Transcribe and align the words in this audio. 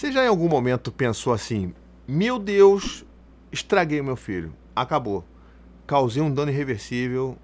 Você 0.00 0.10
já 0.10 0.24
em 0.24 0.28
algum 0.28 0.48
momento 0.48 0.90
pensou 0.90 1.30
assim: 1.30 1.74
meu 2.08 2.38
Deus, 2.38 3.04
estraguei 3.52 4.00
meu 4.00 4.16
filho, 4.16 4.50
acabou, 4.74 5.22
causei 5.86 6.22
um 6.22 6.32
dano 6.32 6.50
irreversível, 6.50 7.36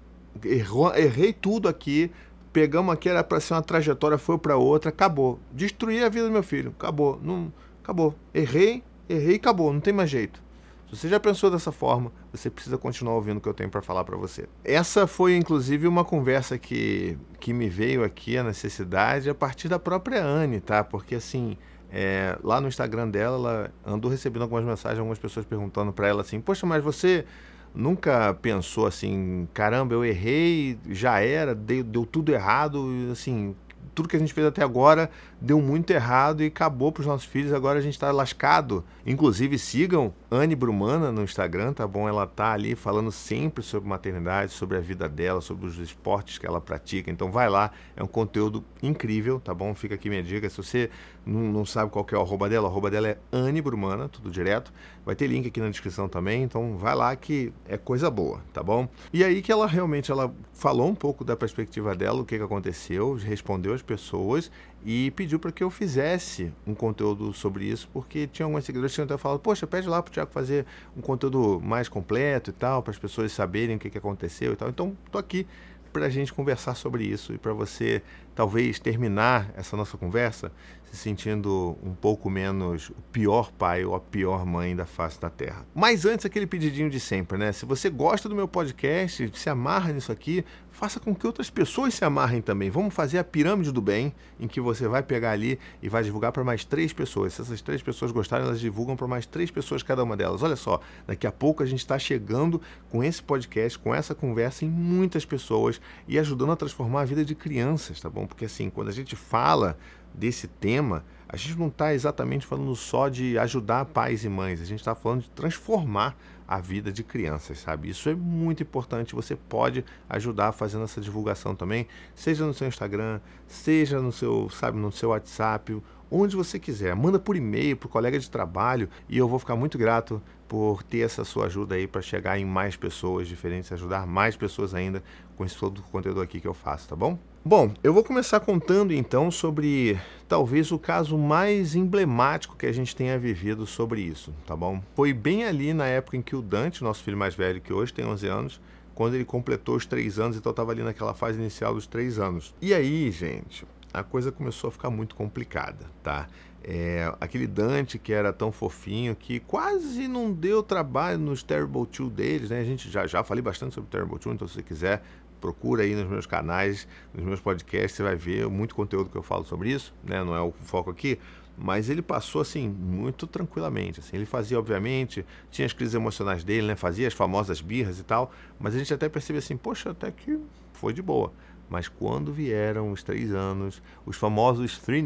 errou, 0.43 0.91
errei 0.95 1.31
tudo 1.31 1.69
aqui, 1.69 2.09
pegamos 2.51 2.91
aqui, 2.91 3.09
era 3.09 3.23
para 3.23 3.39
ser 3.39 3.53
uma 3.53 3.61
trajetória, 3.61 4.17
foi 4.17 4.39
para 4.39 4.57
outra, 4.57 4.89
acabou, 4.89 5.39
destruí 5.51 6.03
a 6.03 6.09
vida 6.09 6.25
do 6.25 6.31
meu 6.31 6.41
filho, 6.41 6.73
acabou, 6.75 7.19
não, 7.21 7.53
acabou, 7.83 8.15
errei, 8.33 8.83
errei, 9.07 9.35
acabou, 9.35 9.71
não 9.71 9.79
tem 9.79 9.93
mais 9.93 10.09
jeito. 10.09 10.41
Se 10.89 10.95
você 10.95 11.09
já 11.09 11.19
pensou 11.19 11.51
dessa 11.51 11.71
forma, 11.71 12.11
você 12.31 12.49
precisa 12.49 12.75
continuar 12.75 13.13
ouvindo 13.13 13.37
o 13.37 13.41
que 13.41 13.49
eu 13.49 13.53
tenho 13.53 13.69
para 13.69 13.83
falar 13.83 14.03
para 14.03 14.17
você. 14.17 14.49
Essa 14.63 15.05
foi 15.05 15.37
inclusive 15.37 15.87
uma 15.87 16.03
conversa 16.03 16.57
que, 16.57 17.19
que 17.39 17.53
me 17.53 17.69
veio 17.69 18.03
aqui 18.03 18.35
a 18.35 18.43
necessidade 18.43 19.29
a 19.29 19.35
partir 19.35 19.67
da 19.67 19.77
própria 19.77 20.25
Anne, 20.25 20.59
tá? 20.59 20.83
Porque 20.83 21.13
assim, 21.13 21.55
é, 21.91 22.37
lá 22.43 22.59
no 22.59 22.67
Instagram 22.67 23.09
dela, 23.09 23.35
ela 23.35 23.71
andou 23.85 24.11
recebendo 24.11 24.41
algumas 24.41 24.63
mensagens, 24.63 24.99
algumas 24.99 25.19
pessoas 25.19 25.45
perguntando 25.45 25.91
para 25.93 26.07
ela 26.07 26.21
assim: 26.21 26.39
Poxa, 26.39 26.65
mas 26.65 26.83
você 26.83 27.25
nunca 27.73 28.33
pensou 28.41 28.87
assim, 28.87 29.47
caramba, 29.53 29.93
eu 29.93 30.03
errei, 30.03 30.79
já 30.89 31.19
era, 31.19 31.53
deu, 31.53 31.83
deu 31.83 32.05
tudo 32.05 32.31
errado, 32.31 32.87
assim, 33.11 33.55
tudo 33.97 34.07
que 34.07 34.15
a 34.15 34.19
gente 34.19 34.33
fez 34.33 34.45
até 34.45 34.63
agora 34.63 35.09
deu 35.41 35.59
muito 35.59 35.89
errado 35.91 36.43
e 36.43 36.47
acabou 36.47 36.91
para 36.91 37.01
os 37.01 37.07
nossos 37.07 37.25
filhos. 37.25 37.51
Agora 37.51 37.79
a 37.79 37.81
gente 37.81 37.93
está 37.93 38.11
lascado. 38.11 38.83
Inclusive, 39.03 39.57
sigam 39.57 40.13
Anne 40.29 40.55
Brumana 40.55 41.09
no 41.09 41.23
Instagram, 41.23 41.71
tá 41.71 41.87
bom? 41.87 42.07
Ela 42.07 42.27
tá 42.27 42.51
ali 42.51 42.75
falando 42.75 43.11
sempre 43.13 43.63
sobre 43.63 43.87
maternidade, 43.87 44.51
sobre 44.51 44.77
a 44.77 44.81
vida 44.81 45.07
dela, 45.07 45.39
sobre 45.39 45.65
os 45.65 45.77
esportes 45.77 46.37
que 46.37 46.45
ela 46.45 46.59
pratica. 46.59 47.09
Então, 47.09 47.31
vai 47.31 47.49
lá, 47.49 47.71
é 47.95 48.03
um 48.03 48.07
conteúdo 48.07 48.61
incrível, 48.83 49.39
tá 49.39 49.53
bom? 49.53 49.73
Fica 49.73 49.95
aqui 49.95 50.09
minha 50.09 50.21
dica. 50.21 50.49
Se 50.49 50.57
você 50.57 50.89
não, 51.25 51.39
não 51.39 51.65
sabe 51.65 51.89
qual 51.91 52.05
é 52.11 52.15
o 52.15 52.21
arroba 52.21 52.49
dela, 52.49 52.67
o 52.67 52.69
arroba 52.69 52.91
dela 52.91 53.07
é 53.07 53.17
Anne 53.31 53.61
Brumana, 53.61 54.09
tudo 54.09 54.29
direto. 54.29 54.73
Vai 55.05 55.15
ter 55.15 55.27
link 55.27 55.47
aqui 55.47 55.61
na 55.61 55.69
descrição 55.69 56.09
também, 56.09 56.43
então 56.43 56.77
vai 56.77 56.93
lá 56.93 57.15
que 57.15 57.53
é 57.65 57.77
coisa 57.77 58.11
boa, 58.11 58.41
tá 58.51 58.61
bom? 58.61 58.89
E 59.13 59.23
aí 59.23 59.41
que 59.41 59.51
ela 59.51 59.65
realmente 59.65 60.11
ela 60.11 60.33
falou 60.51 60.89
um 60.89 60.95
pouco 60.95 61.23
da 61.23 61.37
perspectiva 61.37 61.95
dela, 61.95 62.21
o 62.21 62.25
que, 62.25 62.37
que 62.37 62.43
aconteceu, 62.43 63.13
respondeu 63.13 63.73
as 63.73 63.81
pessoas 63.81 64.51
e 64.89 65.11
pediu 65.11 65.37
para 65.37 65.51
que 65.51 65.61
eu 65.61 65.69
fizesse 65.69 66.53
um 66.65 66.73
conteúdo 66.73 67.33
sobre 67.33 67.65
isso, 67.65 67.89
porque 67.91 68.25
tinha 68.25 68.45
algumas 68.45 68.63
seguidores 68.63 68.95
que 68.95 69.01
até 69.01 69.17
falado, 69.17 69.41
poxa, 69.41 69.67
pede 69.67 69.85
lá 69.85 70.01
para 70.01 70.09
o 70.09 70.13
Tiago 70.13 70.31
fazer 70.31 70.65
um 70.95 71.01
conteúdo 71.01 71.59
mais 71.61 71.89
completo 71.89 72.51
e 72.51 72.53
tal, 72.53 72.81
para 72.81 72.91
as 72.91 72.97
pessoas 72.97 73.33
saberem 73.33 73.75
o 73.75 73.79
que, 73.79 73.89
que 73.89 73.97
aconteceu 73.97 74.53
e 74.53 74.55
tal. 74.55 74.69
Então, 74.69 74.95
estou 75.05 75.19
aqui 75.19 75.45
para 75.91 76.05
a 76.05 76.09
gente 76.09 76.33
conversar 76.33 76.73
sobre 76.73 77.03
isso 77.03 77.33
e 77.33 77.37
para 77.37 77.51
você 77.51 78.01
talvez 78.37 78.77
terminar 78.77 79.51
essa 79.57 79.75
nossa 79.75 79.97
conversa 79.97 80.51
se 80.91 80.95
sentindo 80.95 81.77
um 81.83 81.93
pouco 81.93 82.29
menos 82.29 82.89
o 82.89 83.01
pior 83.11 83.51
pai 83.51 83.83
ou 83.83 83.95
a 83.95 83.99
pior 83.99 84.45
mãe 84.45 84.75
da 84.75 84.85
face 84.85 85.19
da 85.19 85.29
terra. 85.29 85.65
Mas 85.75 86.05
antes, 86.05 86.25
aquele 86.25 86.47
pedidinho 86.47 86.89
de 86.89 86.99
sempre, 86.99 87.37
né? 87.37 87.51
Se 87.51 87.65
você 87.65 87.89
gosta 87.89 88.29
do 88.29 88.35
meu 88.35 88.47
podcast, 88.47 89.31
se 89.33 89.49
amarra 89.49 89.91
nisso 89.91 90.11
aqui, 90.11 90.45
faça 90.71 90.99
com 90.99 91.13
que 91.13 91.25
outras 91.25 91.49
pessoas 91.49 91.95
se 91.95 92.05
amarrem 92.05 92.41
também. 92.41 92.69
Vamos 92.69 92.93
fazer 92.93 93.17
a 93.17 93.23
pirâmide 93.23 93.71
do 93.71 93.81
bem, 93.81 94.13
em 94.39 94.47
que 94.47 94.61
você 94.61 94.87
vai 94.87 95.01
pegar 95.01 95.31
ali 95.31 95.59
e 95.81 95.89
vai 95.89 96.03
divulgar 96.03 96.31
para 96.31 96.43
mais 96.43 96.63
três 96.63 96.93
pessoas. 96.93 97.33
Se 97.33 97.41
essas 97.41 97.61
três 97.61 97.81
pessoas 97.81 98.11
gostarem, 98.11 98.45
elas 98.45 98.59
divulgam 98.59 98.95
para 98.95 99.07
mais 99.07 99.25
três 99.25 99.49
pessoas 99.49 99.81
cada 99.81 100.03
uma 100.03 100.15
delas. 100.15 100.43
Olha 100.43 100.55
só, 100.55 100.79
daqui 101.07 101.25
a 101.25 101.31
pouco 101.31 101.63
a 101.63 101.65
gente 101.65 101.79
está 101.79 101.97
chegando 101.97 102.61
com 102.91 103.03
esse 103.03 103.21
podcast, 103.23 103.77
com 103.79 103.93
essa 103.93 104.13
conversa 104.13 104.65
em 104.65 104.69
muitas 104.69 105.25
pessoas 105.25 105.81
e 106.07 106.19
ajudando 106.19 106.51
a 106.51 106.55
transformar 106.55 107.01
a 107.01 107.05
vida 107.05 107.25
de 107.25 107.33
crianças, 107.33 107.99
tá 107.99 108.09
bom? 108.09 108.26
Porque 108.27 108.45
assim, 108.45 108.69
quando 108.69 108.89
a 108.89 108.93
gente 108.93 109.15
fala 109.15 109.77
desse 110.13 110.47
tema, 110.47 111.03
a 111.29 111.35
gente 111.35 111.57
não 111.57 111.67
está 111.67 111.93
exatamente 111.93 112.45
falando 112.45 112.75
só 112.75 113.09
de 113.09 113.37
ajudar 113.37 113.85
pais 113.85 114.23
e 114.23 114.29
mães, 114.29 114.61
a 114.61 114.65
gente 114.65 114.79
está 114.79 114.95
falando 114.95 115.23
de 115.23 115.29
transformar 115.29 116.15
a 116.47 116.61
vida 116.61 116.91
de 116.91 117.03
crianças, 117.03 117.59
sabe? 117.59 117.89
Isso 117.89 118.07
é 118.07 118.15
muito 118.15 118.63
importante. 118.63 119.13
Você 119.13 119.35
pode 119.35 119.83
ajudar 120.07 120.53
fazendo 120.53 120.85
essa 120.85 121.01
divulgação 121.01 121.53
também, 121.53 121.87
seja 122.15 122.45
no 122.45 122.53
seu 122.53 122.67
Instagram, 122.67 123.19
seja 123.45 123.99
no 123.99 124.13
seu, 124.13 124.49
sabe, 124.49 124.77
no 124.77 124.91
seu 124.91 125.09
WhatsApp, 125.09 125.81
onde 126.09 126.37
você 126.37 126.57
quiser. 126.57 126.95
Manda 126.95 127.19
por 127.19 127.35
e-mail 127.35 127.75
para 127.75 127.87
o 127.87 127.89
colega 127.89 128.17
de 128.17 128.29
trabalho 128.29 128.87
e 129.09 129.17
eu 129.17 129.27
vou 129.27 129.39
ficar 129.39 129.57
muito 129.57 129.77
grato 129.77 130.21
por 130.47 130.81
ter 130.81 130.99
essa 130.99 131.25
sua 131.25 131.47
ajuda 131.47 131.75
aí 131.75 131.85
para 131.85 132.01
chegar 132.01 132.39
em 132.39 132.45
mais 132.45 132.77
pessoas 132.77 133.27
diferentes, 133.27 133.69
ajudar 133.73 134.07
mais 134.07 134.37
pessoas 134.37 134.73
ainda 134.73 135.03
com 135.35 135.43
esse 135.43 135.57
todo 135.57 135.79
o 135.79 135.83
conteúdo 135.83 136.21
aqui 136.21 136.39
que 136.39 136.47
eu 136.47 136.53
faço, 136.53 136.87
tá 136.87 136.95
bom? 136.95 137.19
Bom, 137.47 137.73
eu 137.81 137.93
vou 137.93 138.03
começar 138.03 138.41
contando 138.41 138.93
então 138.93 139.31
sobre 139.31 139.97
talvez 140.27 140.69
o 140.69 140.77
caso 140.77 141.17
mais 141.17 141.75
emblemático 141.75 142.57
que 142.57 142.65
a 142.65 142.73
gente 142.73 142.93
tenha 142.93 143.17
vivido 143.17 143.65
sobre 143.65 144.01
isso, 144.01 144.33
tá 144.45 144.53
bom? 144.53 144.81
Foi 144.93 145.13
bem 145.13 145.45
ali 145.45 145.73
na 145.73 145.85
época 145.85 146.17
em 146.17 146.21
que 146.21 146.35
o 146.35 146.41
Dante, 146.41 146.83
nosso 146.83 147.01
filho 147.01 147.15
mais 147.15 147.35
velho, 147.35 147.61
que 147.61 147.71
hoje 147.71 147.93
tem 147.93 148.05
11 148.05 148.27
anos, 148.27 148.61
quando 148.93 149.13
ele 149.13 149.23
completou 149.23 149.77
os 149.77 149.85
3 149.85 150.19
anos, 150.19 150.35
então 150.35 150.49
estava 150.49 150.73
ali 150.73 150.83
naquela 150.83 151.13
fase 151.13 151.39
inicial 151.39 151.73
dos 151.73 151.87
3 151.87 152.19
anos. 152.19 152.53
E 152.61 152.73
aí, 152.73 153.09
gente, 153.11 153.65
a 153.93 154.03
coisa 154.03 154.29
começou 154.29 154.67
a 154.67 154.71
ficar 154.71 154.89
muito 154.89 155.15
complicada, 155.15 155.85
tá? 156.03 156.27
É, 156.61 157.09
aquele 157.21 157.47
Dante 157.47 157.97
que 157.97 158.11
era 158.11 158.33
tão 158.33 158.51
fofinho, 158.51 159.15
que 159.15 159.39
quase 159.39 160.09
não 160.09 160.33
deu 160.33 160.61
trabalho 160.61 161.17
nos 161.17 161.43
Terrible 161.43 161.85
2 161.85 162.11
deles, 162.11 162.49
né? 162.49 162.59
A 162.59 162.65
gente 162.65 162.91
já, 162.91 163.07
já 163.07 163.23
falei 163.23 163.41
bastante 163.41 163.73
sobre 163.73 163.89
Terrible 163.89 164.19
2, 164.19 164.35
então 164.35 164.47
se 164.49 164.55
você 164.55 164.63
quiser 164.63 165.01
procura 165.39 165.83
aí 165.83 165.95
nos 165.95 166.07
meus 166.09 166.25
canais, 166.25 166.87
nos 167.13 167.25
meus 167.25 167.39
podcasts, 167.39 167.93
você 167.93 168.03
vai 168.03 168.15
ver 168.15 168.47
muito 168.47 168.75
conteúdo 168.75 169.09
que 169.09 169.15
eu 169.15 169.23
falo 169.23 169.43
sobre 169.45 169.71
isso, 169.71 169.93
né? 170.03 170.23
Não 170.23 170.35
é 170.35 170.41
o 170.41 170.51
foco 170.51 170.89
aqui, 170.89 171.19
mas 171.57 171.89
ele 171.89 172.01
passou 172.01 172.41
assim 172.41 172.67
muito 172.67 173.25
tranquilamente. 173.25 173.99
Assim. 173.99 174.15
Ele 174.15 174.25
fazia, 174.25 174.59
obviamente, 174.59 175.25
tinha 175.49 175.65
as 175.65 175.73
crises 175.73 175.95
emocionais 175.95 176.43
dele, 176.43 176.67
né? 176.67 176.75
Fazia 176.75 177.07
as 177.07 177.13
famosas 177.13 177.61
birras 177.61 177.99
e 177.99 178.03
tal, 178.03 178.31
mas 178.59 178.75
a 178.75 178.77
gente 178.77 178.93
até 178.93 179.09
percebia 179.09 179.39
assim, 179.39 179.57
poxa, 179.57 179.91
até 179.91 180.11
que 180.11 180.39
foi 180.73 180.93
de 180.93 181.01
boa. 181.01 181.33
Mas 181.69 181.87
quando 181.87 182.31
vieram 182.31 182.91
os 182.91 183.03
três 183.03 183.33
anos, 183.33 183.81
os 184.05 184.15
famosos 184.15 184.77
Three 184.77 185.03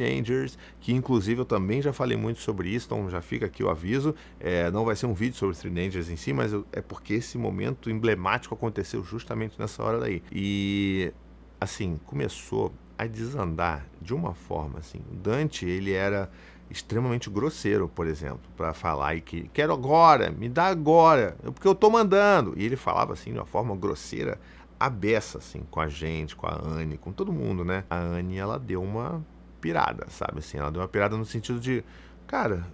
que 0.79 0.93
inclusive 0.93 1.41
eu 1.41 1.45
também 1.45 1.81
já 1.81 1.91
falei 1.91 2.15
muito 2.15 2.39
sobre 2.39 2.69
isso, 2.69 2.85
então 2.85 3.09
já 3.09 3.21
fica 3.21 3.45
aqui 3.45 3.63
o 3.63 3.69
aviso. 3.69 4.13
É, 4.39 4.69
não 4.71 4.85
vai 4.85 4.95
ser 4.95 5.05
um 5.05 5.13
vídeo 5.13 5.35
sobre 5.35 5.55
Three 5.55 6.11
em 6.11 6.15
si, 6.15 6.33
mas 6.33 6.53
é 6.71 6.81
porque 6.81 7.15
esse 7.15 7.37
momento 7.37 7.89
emblemático 7.89 8.53
aconteceu 8.53 9.03
justamente 9.03 9.59
nessa 9.59 9.83
hora 9.83 9.99
daí. 9.99 10.21
E 10.31 11.11
assim, 11.59 11.99
começou 12.05 12.71
a 12.97 13.05
desandar 13.07 13.87
de 13.99 14.13
uma 14.13 14.33
forma 14.33 14.79
assim. 14.79 15.01
Dante, 15.11 15.65
ele 15.65 15.91
era 15.91 16.29
extremamente 16.71 17.29
grosseiro, 17.29 17.89
por 17.89 18.07
exemplo, 18.07 18.39
para 18.55 18.73
falar 18.73 19.15
e 19.15 19.21
que 19.21 19.49
quero 19.53 19.73
agora, 19.73 20.31
me 20.31 20.47
dá 20.47 20.67
agora, 20.67 21.35
porque 21.43 21.67
eu 21.67 21.75
tô 21.75 21.89
mandando. 21.89 22.53
E 22.55 22.63
ele 22.63 22.77
falava 22.77 23.13
assim 23.13 23.31
de 23.33 23.39
uma 23.39 23.45
forma 23.45 23.75
grosseira 23.75 24.39
a 24.81 24.89
beça, 24.89 25.37
assim, 25.37 25.61
com 25.69 25.79
a 25.79 25.87
gente, 25.87 26.35
com 26.35 26.47
a 26.47 26.59
Anne, 26.59 26.97
com 26.97 27.11
todo 27.11 27.31
mundo, 27.31 27.63
né? 27.63 27.83
A 27.87 27.99
Anne, 27.99 28.35
ela 28.35 28.57
deu 28.57 28.81
uma 28.81 29.23
pirada, 29.61 30.07
sabe? 30.09 30.39
Assim, 30.39 30.57
ela 30.57 30.71
deu 30.71 30.81
uma 30.81 30.87
pirada 30.87 31.15
no 31.15 31.23
sentido 31.23 31.59
de, 31.59 31.83
cara, 32.25 32.65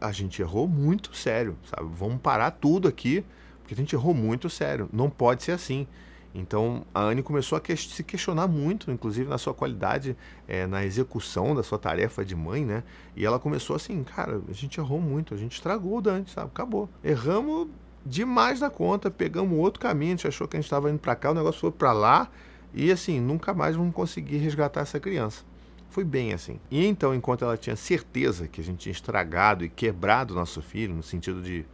a 0.00 0.10
gente 0.12 0.40
errou 0.40 0.66
muito 0.66 1.14
sério, 1.14 1.54
sabe? 1.64 1.90
Vamos 1.94 2.22
parar 2.22 2.52
tudo 2.52 2.88
aqui, 2.88 3.22
porque 3.58 3.74
a 3.74 3.76
gente 3.76 3.94
errou 3.94 4.14
muito 4.14 4.48
sério. 4.48 4.88
Não 4.90 5.10
pode 5.10 5.42
ser 5.42 5.52
assim. 5.52 5.86
Então 6.34 6.86
a 6.94 7.02
Anne 7.02 7.22
começou 7.22 7.58
a 7.58 7.60
que 7.60 7.76
se 7.76 8.02
questionar 8.02 8.48
muito, 8.48 8.90
inclusive 8.90 9.28
na 9.28 9.36
sua 9.36 9.52
qualidade, 9.52 10.16
é, 10.48 10.66
na 10.66 10.86
execução 10.86 11.54
da 11.54 11.62
sua 11.62 11.78
tarefa 11.78 12.24
de 12.24 12.34
mãe, 12.34 12.64
né? 12.64 12.82
E 13.14 13.26
ela 13.26 13.38
começou 13.38 13.76
assim, 13.76 14.02
cara, 14.04 14.40
a 14.48 14.52
gente 14.54 14.80
errou 14.80 15.02
muito, 15.02 15.34
a 15.34 15.36
gente 15.36 15.52
estragou 15.52 15.98
o 15.98 16.00
Dante, 16.00 16.30
sabe? 16.30 16.46
Acabou. 16.46 16.88
Erramos 17.04 17.68
demais 18.06 18.60
da 18.60 18.70
conta, 18.70 19.10
pegamos 19.10 19.58
outro 19.58 19.80
caminho, 19.80 20.12
a 20.12 20.16
gente 20.16 20.28
achou 20.28 20.46
que 20.46 20.56
a 20.56 20.60
gente 20.60 20.66
estava 20.66 20.90
indo 20.90 20.98
para 20.98 21.16
cá, 21.16 21.32
o 21.32 21.34
negócio 21.34 21.60
foi 21.60 21.72
para 21.72 21.92
lá 21.92 22.30
e 22.72 22.90
assim, 22.92 23.20
nunca 23.20 23.52
mais 23.52 23.74
vamos 23.74 23.94
conseguir 23.94 24.38
resgatar 24.38 24.82
essa 24.82 25.00
criança. 25.00 25.44
Foi 25.90 26.04
bem 26.04 26.32
assim. 26.32 26.60
E 26.70 26.86
então, 26.86 27.14
enquanto 27.14 27.44
ela 27.44 27.56
tinha 27.56 27.74
certeza 27.74 28.46
que 28.46 28.60
a 28.60 28.64
gente 28.64 28.78
tinha 28.78 28.92
estragado 28.92 29.64
e 29.64 29.68
quebrado 29.68 30.34
nosso 30.34 30.62
filho, 30.62 30.94
no 30.94 31.02
sentido 31.02 31.42
de 31.42 31.64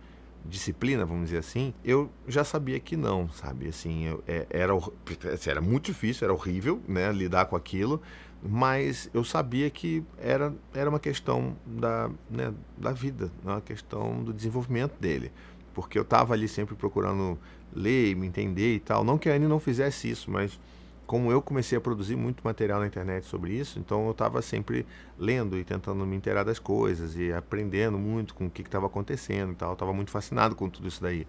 disciplina, 0.45 1.05
vamos 1.05 1.25
dizer 1.27 1.39
assim, 1.39 1.73
eu 1.85 2.11
já 2.27 2.45
sabia 2.45 2.79
que 2.81 2.97
não, 2.97 3.29
sabe? 3.29 3.69
Assim, 3.69 4.07
eu, 4.07 4.25
é, 4.27 4.47
era, 4.51 4.73
assim, 5.33 5.51
era 5.51 5.61
muito 5.61 5.87
difícil, 5.87 6.25
era 6.25 6.33
horrível, 6.33 6.81
né, 6.89 7.13
lidar 7.13 7.47
com 7.47 7.57
aquilo, 7.57 8.01
mas 8.43 9.09
eu 9.15 9.23
sabia 9.23 9.71
que 9.71 10.03
era, 10.19 10.53
era 10.75 10.91
uma 10.91 10.99
questão 10.99 11.57
da, 11.65 12.11
né, 12.29 12.53
da 12.77 12.91
vida, 12.91 13.31
uma 13.45 13.61
questão 13.61 14.23
do 14.23 14.33
desenvolvimento 14.33 14.99
dele 14.99 15.31
porque 15.75 15.99
eu 15.99 16.03
estava 16.03 16.35
ali 16.35 16.49
sempre 16.49 16.75
procurando 16.75 17.39
ler, 17.75 18.15
me 18.15 18.27
entender 18.27 18.75
e 18.75 18.81
tal. 18.81 19.05
Não 19.05 19.19
que 19.19 19.29
a 19.29 19.35
Anne 19.35 19.47
não 19.47 19.59
fizesse 19.59 20.11
isso, 20.11 20.31
mas 20.31 20.59
como 21.07 21.31
eu 21.31 21.43
comecei 21.43 21.77
a 21.77 21.81
produzir 21.81 22.17
muito 22.17 22.43
material 22.43 22.81
na 22.81 22.87
internet 22.87 23.27
sobre 23.27 23.53
isso, 23.53 23.79
então 23.79 24.07
eu 24.07 24.13
estava 24.13 24.41
sempre 24.41 24.87
lendo 25.19 25.59
e 25.59 25.65
tentando 25.65 26.07
me 26.07 26.17
inteirar 26.17 26.43
das 26.45 26.59
coisas 26.59 27.17
e 27.17 27.33
aprendendo 27.33 27.99
muito 27.99 28.35
com 28.35 28.47
o 28.47 28.51
que 28.51 28.63
estava 28.63 28.87
acontecendo 28.87 29.53
e 29.53 29.55
tal. 29.55 29.71
Eu 29.71 29.75
estava 29.75 29.93
muito 29.93 30.11
fascinado 30.11 30.55
com 30.55 30.69
tudo 30.71 30.89
isso 30.89 31.03
daí. 31.03 31.27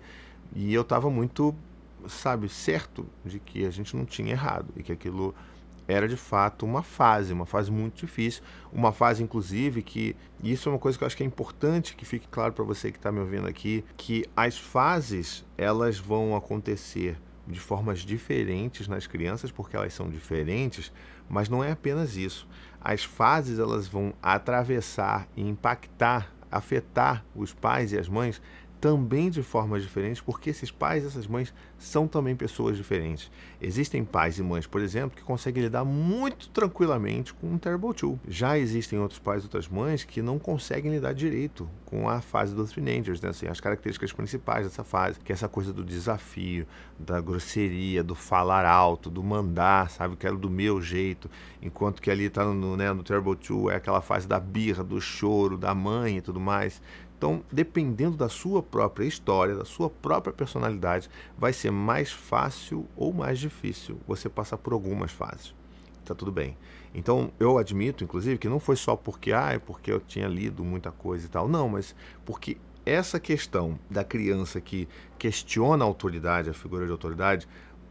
E 0.55 0.73
eu 0.73 0.83
estava 0.83 1.09
muito, 1.09 1.53
sabe, 2.07 2.47
certo 2.47 3.05
de 3.25 3.39
que 3.39 3.65
a 3.65 3.71
gente 3.71 3.95
não 3.95 4.05
tinha 4.05 4.31
errado 4.31 4.67
e 4.77 4.83
que 4.83 4.91
aquilo 4.91 5.35
era 5.87 6.07
de 6.07 6.17
fato 6.17 6.65
uma 6.65 6.83
fase, 6.83 7.33
uma 7.33 7.45
fase 7.45 7.71
muito 7.71 8.05
difícil, 8.05 8.43
uma 8.71 8.91
fase 8.91 9.23
inclusive 9.23 9.81
que 9.81 10.15
e 10.41 10.51
isso 10.51 10.67
é 10.67 10.71
uma 10.71 10.79
coisa 10.79 10.97
que 10.97 11.03
eu 11.03 11.05
acho 11.05 11.15
que 11.15 11.23
é 11.23 11.25
importante 11.25 11.95
que 11.95 12.05
fique 12.05 12.27
claro 12.27 12.53
para 12.53 12.63
você 12.63 12.91
que 12.91 12.97
está 12.97 13.11
me 13.11 13.19
ouvindo 13.19 13.47
aqui, 13.47 13.83
que 13.95 14.25
as 14.35 14.57
fases 14.57 15.45
elas 15.57 15.97
vão 15.97 16.35
acontecer 16.35 17.17
de 17.47 17.59
formas 17.59 17.99
diferentes 17.99 18.87
nas 18.87 19.07
crianças 19.07 19.51
porque 19.51 19.75
elas 19.75 19.93
são 19.93 20.09
diferentes, 20.09 20.91
mas 21.29 21.49
não 21.49 21.63
é 21.63 21.71
apenas 21.71 22.15
isso. 22.15 22.47
As 22.81 23.03
fases 23.03 23.59
elas 23.59 23.87
vão 23.87 24.13
atravessar 24.21 25.27
e 25.35 25.41
impactar, 25.41 26.33
afetar 26.51 27.25
os 27.35 27.53
pais 27.53 27.91
e 27.91 27.97
as 27.97 28.07
mães 28.07 28.41
também 28.83 29.29
de 29.29 29.41
formas 29.41 29.81
diferentes, 29.81 30.21
porque 30.21 30.49
esses 30.49 30.69
pais 30.69 31.05
e 31.05 31.07
essas 31.07 31.25
mães 31.25 31.53
são 31.77 32.05
também 32.05 32.35
pessoas 32.35 32.75
diferentes. 32.75 33.31
Existem 33.61 34.03
pais 34.03 34.39
e 34.39 34.43
mães, 34.43 34.67
por 34.67 34.81
exemplo, 34.81 35.15
que 35.15 35.23
conseguem 35.23 35.63
lidar 35.63 35.85
muito 35.85 36.49
tranquilamente 36.49 37.33
com 37.33 37.47
um 37.47 37.57
Terrible 37.57 37.93
Two. 37.93 38.19
Já 38.27 38.59
existem 38.59 38.99
outros 38.99 39.21
pais 39.21 39.41
e 39.41 39.45
outras 39.45 39.69
mães 39.69 40.03
que 40.03 40.21
não 40.21 40.37
conseguem 40.37 40.91
lidar 40.91 41.13
direito 41.13 41.65
com 41.85 42.09
a 42.09 42.19
fase 42.19 42.53
dos 42.53 42.73
teenagers, 42.73 43.21
né? 43.21 43.29
assim, 43.29 43.47
as 43.47 43.61
características 43.61 44.11
principais 44.11 44.65
dessa 44.65 44.83
fase, 44.83 45.17
que 45.21 45.31
é 45.31 45.33
essa 45.35 45.47
coisa 45.47 45.71
do 45.71 45.85
desafio, 45.85 46.67
da 46.99 47.21
grosseria, 47.21 48.03
do 48.03 48.15
falar 48.15 48.65
alto, 48.65 49.09
do 49.09 49.23
mandar, 49.23 49.89
sabe? 49.91 50.17
Quero 50.17 50.37
do 50.37 50.49
meu 50.49 50.81
jeito, 50.81 51.29
enquanto 51.61 52.01
que 52.01 52.11
ali 52.11 52.25
está 52.25 52.43
no, 52.43 52.75
né, 52.75 52.91
no 52.91 53.01
Terrible 53.01 53.37
Two 53.37 53.69
é 53.69 53.75
aquela 53.75 54.01
fase 54.01 54.27
da 54.27 54.41
birra, 54.41 54.83
do 54.83 54.99
choro, 54.99 55.57
da 55.57 55.73
mãe 55.73 56.17
e 56.17 56.21
tudo 56.21 56.39
mais. 56.39 56.81
Então, 57.23 57.41
dependendo 57.49 58.17
da 58.17 58.27
sua 58.27 58.61
própria 58.61 59.05
história, 59.05 59.55
da 59.55 59.63
sua 59.63 59.89
própria 59.89 60.33
personalidade, 60.33 61.09
vai 61.37 61.53
ser 61.53 61.71
mais 61.71 62.11
fácil 62.11 62.85
ou 62.97 63.13
mais 63.13 63.39
difícil 63.39 63.97
você 64.05 64.27
passar 64.27 64.57
por 64.57 64.73
algumas 64.73 65.09
fases. 65.09 65.55
Tá 66.03 66.13
tudo 66.13 66.33
bem. 66.33 66.57
Então, 66.93 67.31
eu 67.39 67.57
admito, 67.57 68.03
inclusive, 68.03 68.37
que 68.37 68.49
não 68.49 68.59
foi 68.59 68.75
só 68.75 68.97
porque, 68.97 69.31
ah, 69.31 69.53
é 69.53 69.57
porque 69.57 69.89
eu 69.89 70.01
tinha 70.01 70.27
lido 70.27 70.65
muita 70.65 70.91
coisa 70.91 71.25
e 71.25 71.29
tal. 71.29 71.47
Não, 71.47 71.69
mas 71.69 71.95
porque 72.25 72.57
essa 72.85 73.21
questão 73.21 73.79
da 73.89 74.03
criança 74.03 74.59
que 74.59 74.85
questiona 75.17 75.85
a 75.85 75.87
autoridade, 75.87 76.49
a 76.49 76.53
figura 76.53 76.85
de 76.85 76.91
autoridade, 76.91 77.47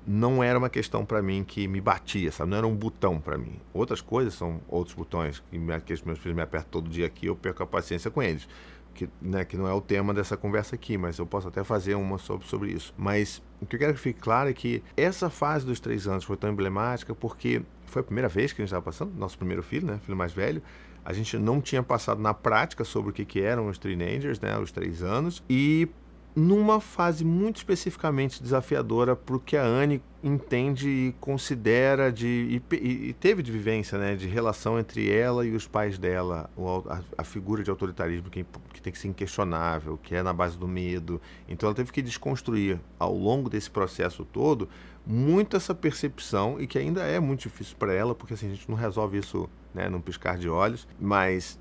não 0.07 0.43
era 0.43 0.59
uma 0.59 0.69
questão 0.69 1.07
para 1.07 1.23
mim 1.23 1.43
que 1.43 1.67
me 1.67 1.81
batia, 1.81 2.31
sabe? 2.31 2.51
Não 2.51 2.59
era 2.59 2.67
um 2.67 2.77
botão 2.77 3.19
para 3.19 3.39
mim. 3.39 3.59
Outras 3.73 4.03
coisas 4.03 4.35
são 4.35 4.61
outros 4.69 4.95
botões 4.95 5.43
que, 5.51 5.59
me, 5.59 5.81
que 5.81 5.95
meus 6.05 6.19
filhos 6.19 6.37
me 6.37 6.43
apertam 6.43 6.71
todo 6.71 6.91
dia 6.91 7.07
aqui, 7.07 7.27
eu 7.27 7.37
perco 7.37 7.63
a 7.63 7.67
paciência 7.67 8.11
com 8.11 8.23
eles 8.23 8.47
que, 8.93 9.09
né, 9.21 9.45
que 9.45 9.57
não 9.57 9.67
é 9.67 9.73
o 9.73 9.81
tema 9.81 10.13
dessa 10.15 10.37
conversa 10.37 10.75
aqui, 10.75 10.97
mas 10.97 11.19
eu 11.19 11.27
posso 11.27 11.49
até 11.49 11.65
fazer 11.65 11.95
uma 11.95 12.19
sobre, 12.19 12.47
sobre 12.47 12.71
isso. 12.73 12.95
Mas 12.97 13.43
o 13.61 13.67
que 13.67 13.77
eu 13.77 13.81
quero 13.81 13.95
que 13.95 14.01
fique 14.01 14.21
claro 14.21 14.49
é 14.49 14.53
que 14.53 14.83
essa 14.97 15.31
fase 15.31 15.67
dos 15.67 15.81
três 15.81 16.07
anos 16.07 16.25
foi 16.25 16.37
tão 16.37 16.51
emblemática 16.51 17.15
porque 17.15 17.63
foi 17.87 18.01
a 18.01 18.05
primeira 18.05 18.29
vez 18.29 18.53
que 18.53 18.61
a 18.61 18.65
gente 18.65 18.69
estava 18.69 18.83
passando, 18.83 19.13
nosso 19.17 19.37
primeiro 19.37 19.63
filho, 19.63 19.87
né, 19.87 19.99
filho 20.03 20.17
mais 20.17 20.33
velho. 20.33 20.63
A 21.05 21.13
gente 21.13 21.37
não 21.37 21.61
tinha 21.61 21.83
passado 21.83 22.21
na 22.21 22.33
prática 22.33 22.85
sobre 22.85 23.11
o 23.11 23.13
que, 23.13 23.25
que 23.25 23.41
eram 23.41 23.67
os 23.67 23.77
teenagers, 23.77 24.41
né, 24.41 24.57
os 24.59 24.71
três 24.71 25.03
anos, 25.03 25.43
e 25.51 25.89
numa 26.35 26.81
fase 26.81 27.25
muito 27.25 27.57
especificamente 27.57 28.43
desafiadora 28.43 29.15
para 29.15 29.37
o 29.37 29.41
que 29.41 29.57
a 29.57 29.63
Anne 29.63 30.03
entende 30.25 30.89
e 30.89 31.15
considera 31.21 32.11
de 32.11 32.63
e, 32.71 32.77
e, 33.09 33.13
teve 33.15 33.43
de 33.43 33.51
vivência 33.51 33.99
né 33.99 34.15
de 34.15 34.27
relação 34.29 34.79
entre 34.79 35.11
ela 35.11 35.45
e 35.45 35.55
os 35.55 35.67
pais 35.67 35.99
dela 35.99 36.49
a, 36.89 37.01
a 37.19 37.25
figura 37.25 37.63
de 37.63 37.71
autoritarismo 37.71 38.31
que, 38.31 38.47
que, 38.73 38.81
tem 38.81 38.93
que 38.93 38.99
ser 38.99 39.09
inquestionável 39.09 39.99
que 40.01 40.15
é 40.15 40.23
na 40.23 40.33
base 40.33 40.57
do 40.57 40.69
medo. 40.69 41.21
Então 41.49 41.67
ela 41.67 41.75
teve 41.75 41.93
que 41.93 42.01
desconstruir 42.01 42.81
ao 42.99 43.15
longo 43.15 43.51
desse 43.51 43.71
processo 43.71 44.25
todo 44.25 44.69
muito 45.05 45.57
essa 45.57 45.75
percepção 45.75 46.61
e 46.61 46.67
que 46.67 46.79
ainda 46.79 47.03
é 47.03 47.19
muito 47.19 47.41
difícil 47.41 47.77
para 47.77 47.93
ela 47.93 48.15
porque 48.15 48.35
assim, 48.35 48.47
a 48.47 48.51
gente 48.51 48.71
não 48.71 48.77
resolve 48.77 49.19
isso 49.19 49.51
né 49.75 49.89
num 49.89 50.01
piscar 50.01 50.39
de 50.39 50.49
olhos 50.49 50.87
mas 50.99 51.59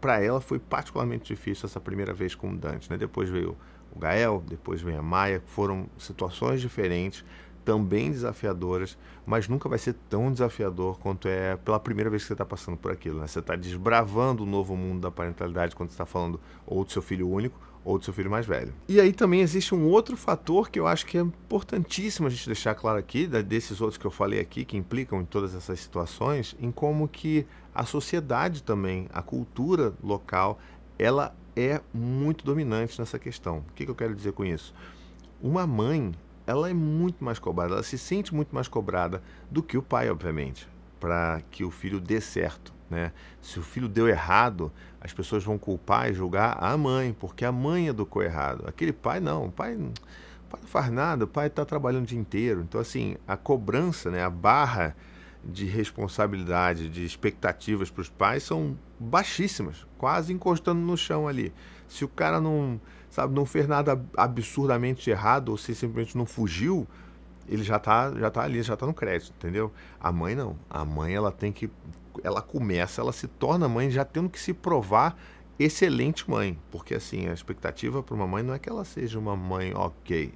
para 0.00 0.20
ela 0.20 0.40
foi 0.40 0.58
particularmente 0.58 1.32
difícil 1.32 1.66
essa 1.66 1.80
primeira 1.80 2.12
vez 2.12 2.34
com 2.34 2.50
o 2.50 2.56
Dante 2.56 2.90
né? 2.90 2.98
Depois 2.98 3.30
veio 3.30 3.56
o 3.94 3.98
Gael, 3.98 4.42
depois 4.46 4.80
vem 4.80 4.96
a 4.96 5.02
Maia, 5.02 5.42
foram 5.46 5.88
situações 5.98 6.60
diferentes, 6.60 7.24
também 7.64 8.10
desafiadoras, 8.10 8.96
mas 9.26 9.48
nunca 9.48 9.68
vai 9.68 9.78
ser 9.78 9.94
tão 10.08 10.32
desafiador 10.32 10.98
quanto 10.98 11.28
é 11.28 11.56
pela 11.56 11.78
primeira 11.78 12.10
vez 12.10 12.22
que 12.22 12.28
você 12.28 12.34
está 12.34 12.44
passando 12.44 12.76
por 12.76 12.90
aquilo. 12.90 13.20
Né? 13.20 13.26
Você 13.26 13.38
está 13.38 13.54
desbravando 13.54 14.42
o 14.42 14.46
novo 14.46 14.76
mundo 14.76 15.02
da 15.02 15.10
parentalidade 15.10 15.76
quando 15.76 15.90
está 15.90 16.06
falando 16.06 16.40
ou 16.66 16.84
do 16.84 16.90
seu 16.90 17.02
filho 17.02 17.28
único 17.28 17.58
ou 17.84 17.98
do 17.98 18.04
seu 18.04 18.12
filho 18.12 18.30
mais 18.30 18.46
velho. 18.46 18.74
E 18.88 19.00
aí 19.00 19.12
também 19.12 19.40
existe 19.40 19.74
um 19.74 19.86
outro 19.86 20.16
fator 20.16 20.70
que 20.70 20.78
eu 20.78 20.86
acho 20.86 21.06
que 21.06 21.16
é 21.16 21.20
importantíssimo 21.20 22.26
a 22.26 22.30
gente 22.30 22.46
deixar 22.46 22.74
claro 22.74 22.98
aqui, 22.98 23.26
desses 23.26 23.80
outros 23.80 23.96
que 23.96 24.06
eu 24.06 24.10
falei 24.10 24.40
aqui, 24.40 24.64
que 24.64 24.76
implicam 24.76 25.20
em 25.20 25.24
todas 25.24 25.54
essas 25.54 25.80
situações, 25.80 26.54
em 26.60 26.70
como 26.70 27.08
que 27.08 27.46
a 27.74 27.84
sociedade 27.84 28.62
também, 28.62 29.08
a 29.12 29.22
cultura 29.22 29.94
local, 30.02 30.58
ela 30.98 31.34
é 31.60 31.80
muito 31.92 32.44
dominante 32.44 32.98
nessa 32.98 33.18
questão. 33.18 33.58
O 33.58 33.72
que, 33.74 33.84
que 33.84 33.90
eu 33.90 33.94
quero 33.94 34.14
dizer 34.14 34.32
com 34.32 34.44
isso? 34.44 34.74
Uma 35.42 35.66
mãe, 35.66 36.12
ela 36.46 36.68
é 36.68 36.74
muito 36.74 37.24
mais 37.24 37.38
cobrada, 37.38 37.74
ela 37.74 37.82
se 37.82 37.98
sente 37.98 38.34
muito 38.34 38.54
mais 38.54 38.68
cobrada 38.68 39.22
do 39.50 39.62
que 39.62 39.78
o 39.78 39.82
pai, 39.82 40.10
obviamente, 40.10 40.68
para 40.98 41.40
que 41.50 41.64
o 41.64 41.70
filho 41.70 42.00
dê 42.00 42.20
certo. 42.20 42.72
Né? 42.90 43.12
Se 43.40 43.58
o 43.58 43.62
filho 43.62 43.88
deu 43.88 44.08
errado, 44.08 44.72
as 45.00 45.12
pessoas 45.12 45.44
vão 45.44 45.56
culpar 45.56 46.10
e 46.10 46.14
julgar 46.14 46.58
a 46.60 46.76
mãe, 46.76 47.14
porque 47.18 47.44
a 47.44 47.52
mãe 47.52 47.86
educou 47.86 48.22
errado. 48.22 48.64
Aquele 48.66 48.92
pai 48.92 49.20
não, 49.20 49.46
o 49.46 49.52
pai, 49.52 49.74
o 49.74 49.92
pai 50.50 50.60
não 50.60 50.68
faz 50.68 50.90
nada, 50.90 51.24
o 51.24 51.28
pai 51.28 51.46
está 51.46 51.64
trabalhando 51.64 52.04
o 52.04 52.06
dia 52.06 52.18
inteiro. 52.18 52.62
Então, 52.62 52.80
assim, 52.80 53.16
a 53.26 53.36
cobrança, 53.36 54.10
né, 54.10 54.22
a 54.24 54.30
barra 54.30 54.96
de 55.44 55.64
responsabilidade, 55.66 56.88
de 56.88 57.04
expectativas 57.04 57.90
para 57.90 58.02
os 58.02 58.08
pais 58.08 58.42
são 58.42 58.76
baixíssimas, 58.98 59.86
quase 59.96 60.32
encostando 60.32 60.80
no 60.80 60.96
chão 60.96 61.26
ali. 61.26 61.52
Se 61.88 62.04
o 62.04 62.08
cara 62.08 62.40
não, 62.40 62.80
sabe, 63.08 63.34
não 63.34 63.46
fez 63.46 63.66
nada 63.66 64.00
absurdamente 64.16 65.10
errado 65.10 65.48
ou 65.48 65.56
se 65.56 65.74
simplesmente 65.74 66.16
não 66.16 66.26
fugiu, 66.26 66.86
ele 67.48 67.64
já 67.64 67.78
tá, 67.78 68.12
já 68.12 68.30
tá 68.30 68.42
ali, 68.42 68.62
já 68.62 68.76
tá 68.76 68.86
no 68.86 68.94
crédito, 68.94 69.32
entendeu? 69.36 69.72
A 69.98 70.12
mãe 70.12 70.34
não. 70.34 70.56
A 70.68 70.84
mãe 70.84 71.14
ela 71.14 71.32
tem 71.32 71.50
que 71.50 71.70
ela 72.22 72.42
começa, 72.42 73.00
ela 73.00 73.12
se 73.12 73.26
torna 73.26 73.68
mãe 73.68 73.90
já 73.90 74.04
tendo 74.04 74.28
que 74.28 74.38
se 74.38 74.52
provar 74.52 75.16
excelente 75.58 76.28
mãe, 76.28 76.58
porque 76.70 76.94
assim, 76.94 77.28
a 77.28 77.32
expectativa 77.32 78.02
para 78.02 78.14
uma 78.14 78.26
mãe 78.26 78.42
não 78.42 78.54
é 78.54 78.58
que 78.58 78.68
ela 78.68 78.84
seja 78.84 79.18
uma 79.18 79.36
mãe 79.36 79.74
OK, 79.74 80.32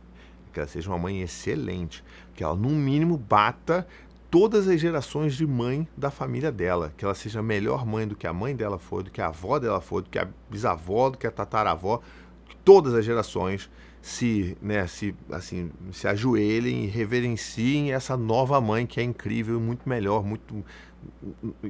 é 0.49 0.53
que 0.53 0.61
ela 0.61 0.69
seja 0.69 0.91
uma 0.91 0.99
mãe 0.99 1.23
excelente, 1.23 2.05
que 2.35 2.45
ela 2.45 2.55
no 2.55 2.69
mínimo 2.71 3.17
bata 3.17 3.87
todas 4.35 4.67
as 4.67 4.81
gerações 4.81 5.37
de 5.37 5.47
mãe 5.47 5.87
da 5.97 6.11
família 6.11 6.51
dela, 6.51 6.93
que 6.97 7.05
ela 7.05 7.15
seja 7.15 7.41
melhor 7.41 7.87
mãe 7.87 8.05
do 8.05 8.17
que 8.17 8.27
a 8.27 8.33
mãe 8.33 8.57
dela 8.57 8.81
foi, 8.81 9.05
do 9.05 9.11
que 9.13 9.21
a 9.21 9.29
avó 9.29 9.61
dela 9.61 9.81
foi, 9.81 10.03
do 10.03 10.11
que 10.11 10.19
a 10.19 10.27
bisavó, 10.51 11.09
do 11.09 11.17
que 11.17 11.25
a 11.25 11.31
tataravó, 11.31 12.01
que 12.49 12.57
todas 12.57 12.95
as 12.95 13.05
gerações 13.05 13.71
se, 14.03 14.59
né, 14.61 14.89
se, 14.89 15.15
assim, 15.31 15.71
se 15.93 16.09
ajoelhem 16.09 16.83
e 16.83 16.87
reverenciem 16.89 17.93
essa 17.93 18.17
nova 18.17 18.61
mãe 18.61 18.87
que 18.87 18.99
é 18.99 19.05
incrível, 19.05 19.61
muito 19.61 19.89
melhor, 19.89 20.25
muito 20.25 20.65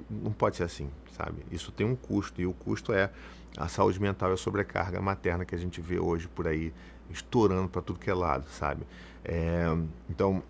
não 0.08 0.32
pode 0.32 0.56
ser 0.56 0.62
assim, 0.62 0.88
sabe? 1.12 1.44
Isso 1.52 1.70
tem 1.70 1.86
um 1.86 1.94
custo 1.94 2.40
e 2.40 2.46
o 2.46 2.54
custo 2.54 2.94
é 2.94 3.10
a 3.58 3.68
saúde 3.68 4.00
mental 4.00 4.30
e 4.30 4.32
a 4.32 4.36
sobrecarga 4.38 5.02
materna 5.02 5.44
que 5.44 5.54
a 5.54 5.58
gente 5.58 5.82
vê 5.82 5.98
hoje 5.98 6.28
por 6.28 6.48
aí 6.48 6.72
estourando 7.10 7.68
para 7.68 7.82
tudo 7.82 7.98
que 7.98 8.08
é 8.08 8.14
lado, 8.14 8.46
sabe? 8.48 8.86
É, 9.22 9.66
então 10.08 10.42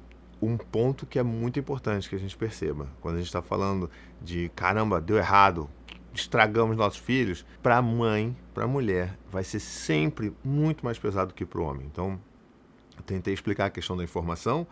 um 0.44 0.56
ponto 0.56 1.06
que 1.06 1.18
é 1.18 1.22
muito 1.22 1.58
importante 1.58 2.08
que 2.08 2.14
a 2.14 2.18
gente 2.18 2.36
perceba. 2.36 2.88
Quando 3.00 3.16
a 3.16 3.18
gente 3.18 3.26
está 3.26 3.42
falando 3.42 3.90
de 4.20 4.50
caramba, 4.54 5.00
deu 5.00 5.16
errado, 5.16 5.68
estragamos 6.12 6.76
nossos 6.76 6.98
filhos, 6.98 7.44
para 7.62 7.76
a 7.76 7.82
mãe, 7.82 8.36
para 8.52 8.64
a 8.64 8.68
mulher, 8.68 9.18
vai 9.30 9.44
ser 9.44 9.60
sempre 9.60 10.32
muito 10.44 10.84
mais 10.84 10.98
pesado 10.98 11.34
que 11.34 11.44
para 11.44 11.60
o 11.60 11.64
homem. 11.64 11.86
Então, 11.90 12.20
eu 12.96 13.02
tentei 13.02 13.34
explicar 13.34 13.66
a 13.66 13.70
questão 13.70 13.96
da 13.96 14.04
informação, 14.04 14.66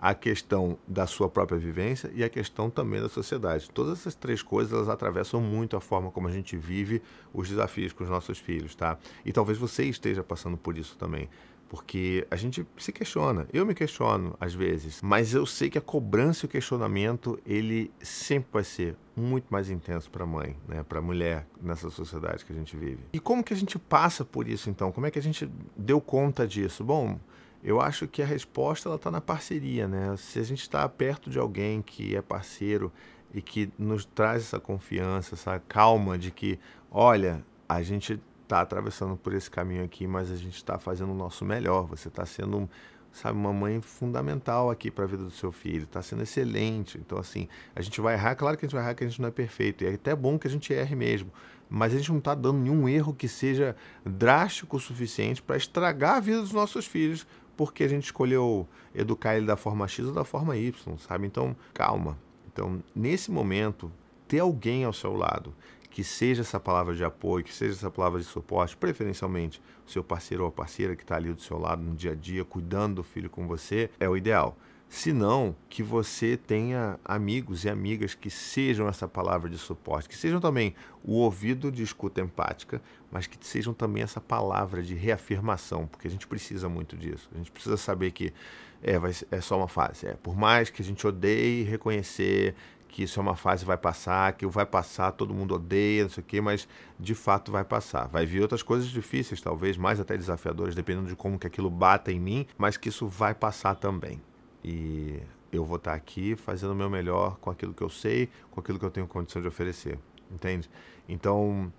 a 0.00 0.14
questão 0.14 0.78
da 0.86 1.06
sua 1.06 1.28
própria 1.28 1.58
vivência 1.58 2.10
e 2.14 2.22
a 2.22 2.28
questão 2.28 2.68
também 2.68 3.00
da 3.00 3.08
sociedade. 3.08 3.70
Todas 3.70 4.00
essas 4.00 4.14
três 4.14 4.42
coisas 4.42 4.72
elas 4.72 4.88
atravessam 4.88 5.40
muito 5.40 5.76
a 5.76 5.80
forma 5.80 6.10
como 6.10 6.28
a 6.28 6.30
gente 6.30 6.56
vive 6.56 7.02
os 7.32 7.48
desafios 7.48 7.92
com 7.92 8.04
os 8.04 8.10
nossos 8.10 8.38
filhos, 8.38 8.74
tá? 8.74 8.98
E 9.24 9.32
talvez 9.32 9.58
você 9.58 9.84
esteja 9.84 10.22
passando 10.22 10.56
por 10.56 10.76
isso 10.76 10.96
também. 10.96 11.28
Porque 11.68 12.26
a 12.30 12.36
gente 12.36 12.64
se 12.78 12.92
questiona, 12.92 13.46
eu 13.52 13.66
me 13.66 13.74
questiono 13.74 14.36
às 14.38 14.54
vezes, 14.54 15.00
mas 15.02 15.34
eu 15.34 15.44
sei 15.44 15.68
que 15.68 15.76
a 15.76 15.80
cobrança 15.80 16.44
e 16.44 16.46
o 16.46 16.48
questionamento 16.48 17.38
ele 17.44 17.90
sempre 18.00 18.48
vai 18.52 18.64
ser 18.64 18.96
muito 19.16 19.46
mais 19.50 19.68
intenso 19.68 20.08
para 20.10 20.22
a 20.22 20.26
mãe, 20.26 20.56
né, 20.68 20.84
para 20.84 21.00
a 21.00 21.02
mulher 21.02 21.46
nessa 21.60 21.90
sociedade 21.90 22.44
que 22.44 22.52
a 22.52 22.56
gente 22.56 22.76
vive. 22.76 23.00
E 23.12 23.18
como 23.18 23.42
que 23.42 23.52
a 23.52 23.56
gente 23.56 23.78
passa 23.78 24.24
por 24.24 24.46
isso 24.46 24.70
então? 24.70 24.92
Como 24.92 25.06
é 25.06 25.10
que 25.10 25.18
a 25.18 25.22
gente 25.22 25.50
deu 25.76 26.00
conta 26.00 26.46
disso? 26.46 26.84
Bom, 26.84 27.18
eu 27.64 27.80
acho 27.80 28.06
que 28.06 28.22
a 28.22 28.26
resposta 28.26 28.88
ela 28.88 28.96
está 28.96 29.10
na 29.10 29.20
parceria, 29.20 29.88
né? 29.88 30.14
Se 30.16 30.38
a 30.38 30.44
gente 30.44 30.60
está 30.60 30.88
perto 30.88 31.28
de 31.28 31.38
alguém 31.38 31.82
que 31.82 32.14
é 32.14 32.22
parceiro 32.22 32.92
e 33.34 33.42
que 33.42 33.70
nos 33.76 34.04
traz 34.04 34.42
essa 34.42 34.60
confiança, 34.60 35.34
essa 35.34 35.58
calma 35.58 36.16
de 36.16 36.30
que, 36.30 36.60
olha, 36.90 37.44
a 37.68 37.82
gente 37.82 38.20
está 38.46 38.60
atravessando 38.60 39.16
por 39.16 39.34
esse 39.34 39.50
caminho 39.50 39.84
aqui, 39.84 40.06
mas 40.06 40.30
a 40.30 40.36
gente 40.36 40.56
está 40.56 40.78
fazendo 40.78 41.12
o 41.12 41.16
nosso 41.16 41.44
melhor. 41.44 41.86
Você 41.86 42.08
está 42.08 42.24
sendo 42.24 42.68
sabe, 43.12 43.38
uma 43.38 43.52
mãe 43.52 43.80
fundamental 43.80 44.70
aqui 44.70 44.90
para 44.90 45.04
a 45.04 45.06
vida 45.06 45.24
do 45.24 45.30
seu 45.30 45.50
filho, 45.50 45.84
está 45.84 46.02
sendo 46.02 46.22
excelente. 46.22 46.98
Então, 46.98 47.18
assim, 47.18 47.48
a 47.74 47.80
gente 47.80 48.00
vai 48.00 48.14
errar, 48.14 48.34
claro 48.34 48.56
que 48.56 48.64
a 48.64 48.68
gente 48.68 48.74
vai 48.74 48.84
errar, 48.84 48.94
que 48.94 49.04
a 49.04 49.08
gente 49.08 49.20
não 49.20 49.28
é 49.28 49.32
perfeito, 49.32 49.82
e 49.82 49.86
é 49.86 49.94
até 49.94 50.14
bom 50.14 50.38
que 50.38 50.46
a 50.46 50.50
gente 50.50 50.72
erre 50.72 50.94
mesmo, 50.94 51.32
mas 51.68 51.94
a 51.94 51.96
gente 51.96 52.10
não 52.10 52.18
está 52.18 52.34
dando 52.34 52.58
nenhum 52.58 52.88
erro 52.88 53.14
que 53.14 53.26
seja 53.26 53.74
drástico 54.04 54.76
o 54.76 54.80
suficiente 54.80 55.42
para 55.42 55.56
estragar 55.56 56.16
a 56.16 56.20
vida 56.20 56.40
dos 56.40 56.52
nossos 56.52 56.86
filhos, 56.86 57.26
porque 57.56 57.84
a 57.84 57.88
gente 57.88 58.04
escolheu 58.04 58.68
educar 58.94 59.36
ele 59.36 59.46
da 59.46 59.56
forma 59.56 59.88
X 59.88 60.06
ou 60.06 60.12
da 60.12 60.24
forma 60.24 60.54
Y, 60.56 60.98
sabe? 60.98 61.26
Então, 61.26 61.56
calma. 61.72 62.18
Então, 62.52 62.82
nesse 62.94 63.30
momento, 63.30 63.90
ter 64.28 64.40
alguém 64.40 64.84
ao 64.84 64.92
seu 64.92 65.14
lado 65.14 65.54
que 65.96 66.04
seja 66.04 66.42
essa 66.42 66.60
palavra 66.60 66.94
de 66.94 67.02
apoio, 67.02 67.42
que 67.42 67.54
seja 67.54 67.72
essa 67.72 67.90
palavra 67.90 68.20
de 68.20 68.26
suporte, 68.26 68.76
preferencialmente 68.76 69.62
o 69.86 69.90
seu 69.90 70.04
parceiro 70.04 70.42
ou 70.42 70.50
a 70.50 70.52
parceira 70.52 70.94
que 70.94 71.02
está 71.02 71.16
ali 71.16 71.32
do 71.32 71.40
seu 71.40 71.58
lado 71.58 71.82
no 71.82 71.96
dia 71.96 72.12
a 72.12 72.14
dia, 72.14 72.44
cuidando 72.44 72.96
do 72.96 73.02
filho 73.02 73.30
com 73.30 73.48
você, 73.48 73.88
é 73.98 74.06
o 74.06 74.14
ideal. 74.14 74.58
Se 74.90 75.10
não, 75.10 75.56
que 75.70 75.82
você 75.82 76.36
tenha 76.36 77.00
amigos 77.02 77.64
e 77.64 77.70
amigas 77.70 78.14
que 78.14 78.28
sejam 78.28 78.86
essa 78.86 79.08
palavra 79.08 79.48
de 79.48 79.56
suporte, 79.56 80.06
que 80.06 80.14
sejam 80.14 80.38
também 80.38 80.74
o 81.02 81.14
ouvido 81.14 81.72
de 81.72 81.82
escuta 81.82 82.20
empática, 82.20 82.82
mas 83.10 83.26
que 83.26 83.38
sejam 83.40 83.72
também 83.72 84.02
essa 84.02 84.20
palavra 84.20 84.82
de 84.82 84.94
reafirmação, 84.94 85.86
porque 85.86 86.06
a 86.06 86.10
gente 86.10 86.26
precisa 86.26 86.68
muito 86.68 86.94
disso. 86.94 87.26
A 87.34 87.38
gente 87.38 87.50
precisa 87.50 87.78
saber 87.78 88.10
que 88.10 88.34
é, 88.82 88.98
vai, 88.98 89.12
é 89.30 89.40
só 89.40 89.56
uma 89.56 89.68
fase. 89.68 90.06
É, 90.06 90.12
por 90.12 90.36
mais 90.36 90.68
que 90.68 90.82
a 90.82 90.84
gente 90.84 91.06
odeie 91.06 91.64
reconhecer 91.64 92.54
que 92.88 93.02
isso 93.02 93.18
é 93.20 93.22
uma 93.22 93.36
fase 93.36 93.64
vai 93.64 93.76
passar, 93.76 94.32
que 94.32 94.46
vai 94.46 94.64
passar, 94.64 95.12
todo 95.12 95.34
mundo 95.34 95.54
odeia, 95.54 96.04
não 96.04 96.10
sei 96.10 96.22
o 96.22 96.26
quê, 96.26 96.40
mas 96.40 96.68
de 96.98 97.14
fato 97.14 97.52
vai 97.52 97.64
passar. 97.64 98.06
Vai 98.08 98.24
vir 98.24 98.42
outras 98.42 98.62
coisas 98.62 98.88
difíceis, 98.88 99.40
talvez 99.40 99.76
mais 99.76 100.00
até 100.00 100.16
desafiadoras, 100.16 100.74
dependendo 100.74 101.08
de 101.08 101.16
como 101.16 101.38
que 101.38 101.46
aquilo 101.46 101.70
bata 101.70 102.10
em 102.12 102.20
mim, 102.20 102.46
mas 102.56 102.76
que 102.76 102.88
isso 102.88 103.06
vai 103.06 103.34
passar 103.34 103.74
também. 103.74 104.22
E 104.64 105.20
eu 105.52 105.64
vou 105.64 105.76
estar 105.76 105.94
aqui 105.94 106.36
fazendo 106.36 106.72
o 106.72 106.76
meu 106.76 106.90
melhor 106.90 107.36
com 107.40 107.50
aquilo 107.50 107.74
que 107.74 107.82
eu 107.82 107.90
sei, 107.90 108.28
com 108.50 108.60
aquilo 108.60 108.78
que 108.78 108.84
eu 108.84 108.90
tenho 108.90 109.06
condição 109.06 109.42
de 109.42 109.48
oferecer, 109.48 109.98
entende? 110.30 110.70
Então, 111.08 111.72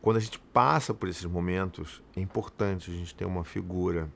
quando 0.00 0.18
a 0.18 0.20
gente 0.20 0.38
passa 0.38 0.92
por 0.92 1.08
esses 1.08 1.24
momentos, 1.24 2.02
é 2.16 2.20
importante 2.20 2.90
a 2.90 2.94
gente 2.94 3.14
ter 3.14 3.24
uma 3.24 3.44
figura 3.44 4.10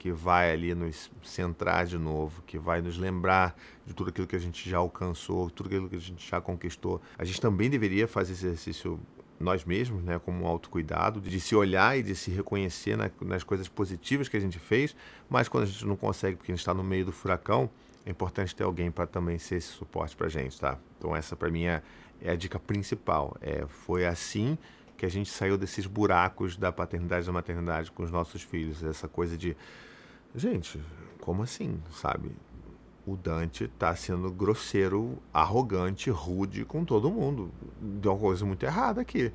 que 0.00 0.10
vai 0.10 0.50
ali 0.50 0.74
nos 0.74 1.10
centrar 1.22 1.84
de 1.84 1.98
novo, 1.98 2.40
que 2.46 2.58
vai 2.58 2.80
nos 2.80 2.96
lembrar 2.96 3.54
de 3.84 3.92
tudo 3.92 4.08
aquilo 4.08 4.26
que 4.26 4.34
a 4.34 4.38
gente 4.38 4.68
já 4.68 4.78
alcançou, 4.78 5.50
tudo 5.50 5.66
aquilo 5.66 5.90
que 5.90 5.96
a 5.96 6.00
gente 6.00 6.26
já 6.26 6.40
conquistou. 6.40 7.02
A 7.18 7.24
gente 7.24 7.38
também 7.38 7.68
deveria 7.68 8.08
fazer 8.08 8.32
esse 8.32 8.46
exercício 8.46 8.98
nós 9.38 9.62
mesmos, 9.62 10.02
né, 10.02 10.18
como 10.18 10.42
um 10.42 10.46
autocuidado, 10.46 11.20
de 11.20 11.38
se 11.38 11.54
olhar 11.54 11.98
e 11.98 12.02
de 12.02 12.14
se 12.14 12.30
reconhecer 12.30 12.96
na, 12.96 13.10
nas 13.20 13.44
coisas 13.44 13.68
positivas 13.68 14.26
que 14.26 14.38
a 14.38 14.40
gente 14.40 14.58
fez, 14.58 14.96
mas 15.28 15.48
quando 15.48 15.64
a 15.64 15.66
gente 15.66 15.84
não 15.84 15.96
consegue 15.96 16.38
porque 16.38 16.50
a 16.50 16.54
gente 16.54 16.62
está 16.62 16.72
no 16.72 16.82
meio 16.82 17.04
do 17.04 17.12
furacão, 17.12 17.68
é 18.06 18.10
importante 18.10 18.56
ter 18.56 18.64
alguém 18.64 18.90
para 18.90 19.06
também 19.06 19.36
ser 19.36 19.56
esse 19.56 19.68
suporte 19.68 20.16
para 20.16 20.28
a 20.28 20.30
gente, 20.30 20.58
tá? 20.58 20.78
Então 20.96 21.14
essa 21.14 21.36
para 21.36 21.50
mim 21.50 21.64
é, 21.64 21.82
é, 22.22 22.30
a 22.30 22.36
dica 22.36 22.58
principal. 22.58 23.36
É, 23.42 23.66
foi 23.68 24.06
assim 24.06 24.56
que 24.96 25.04
a 25.04 25.10
gente 25.10 25.30
saiu 25.30 25.58
desses 25.58 25.84
buracos 25.84 26.56
da 26.56 26.72
paternidade 26.72 27.24
e 27.24 27.26
da 27.26 27.32
maternidade 27.32 27.90
com 27.90 28.02
os 28.02 28.10
nossos 28.10 28.42
filhos, 28.42 28.82
essa 28.82 29.06
coisa 29.06 29.36
de 29.36 29.54
Gente, 30.34 30.80
como 31.20 31.42
assim, 31.42 31.80
sabe? 31.90 32.30
O 33.04 33.16
Dante 33.16 33.66
tá 33.66 33.94
sendo 33.96 34.30
grosseiro, 34.30 35.18
arrogante, 35.32 36.10
rude 36.10 36.64
com 36.64 36.84
todo 36.84 37.10
mundo. 37.10 37.50
Deu 37.80 38.12
uma 38.12 38.18
coisa 38.18 38.46
muito 38.46 38.62
errada 38.64 39.00
aqui. 39.00 39.32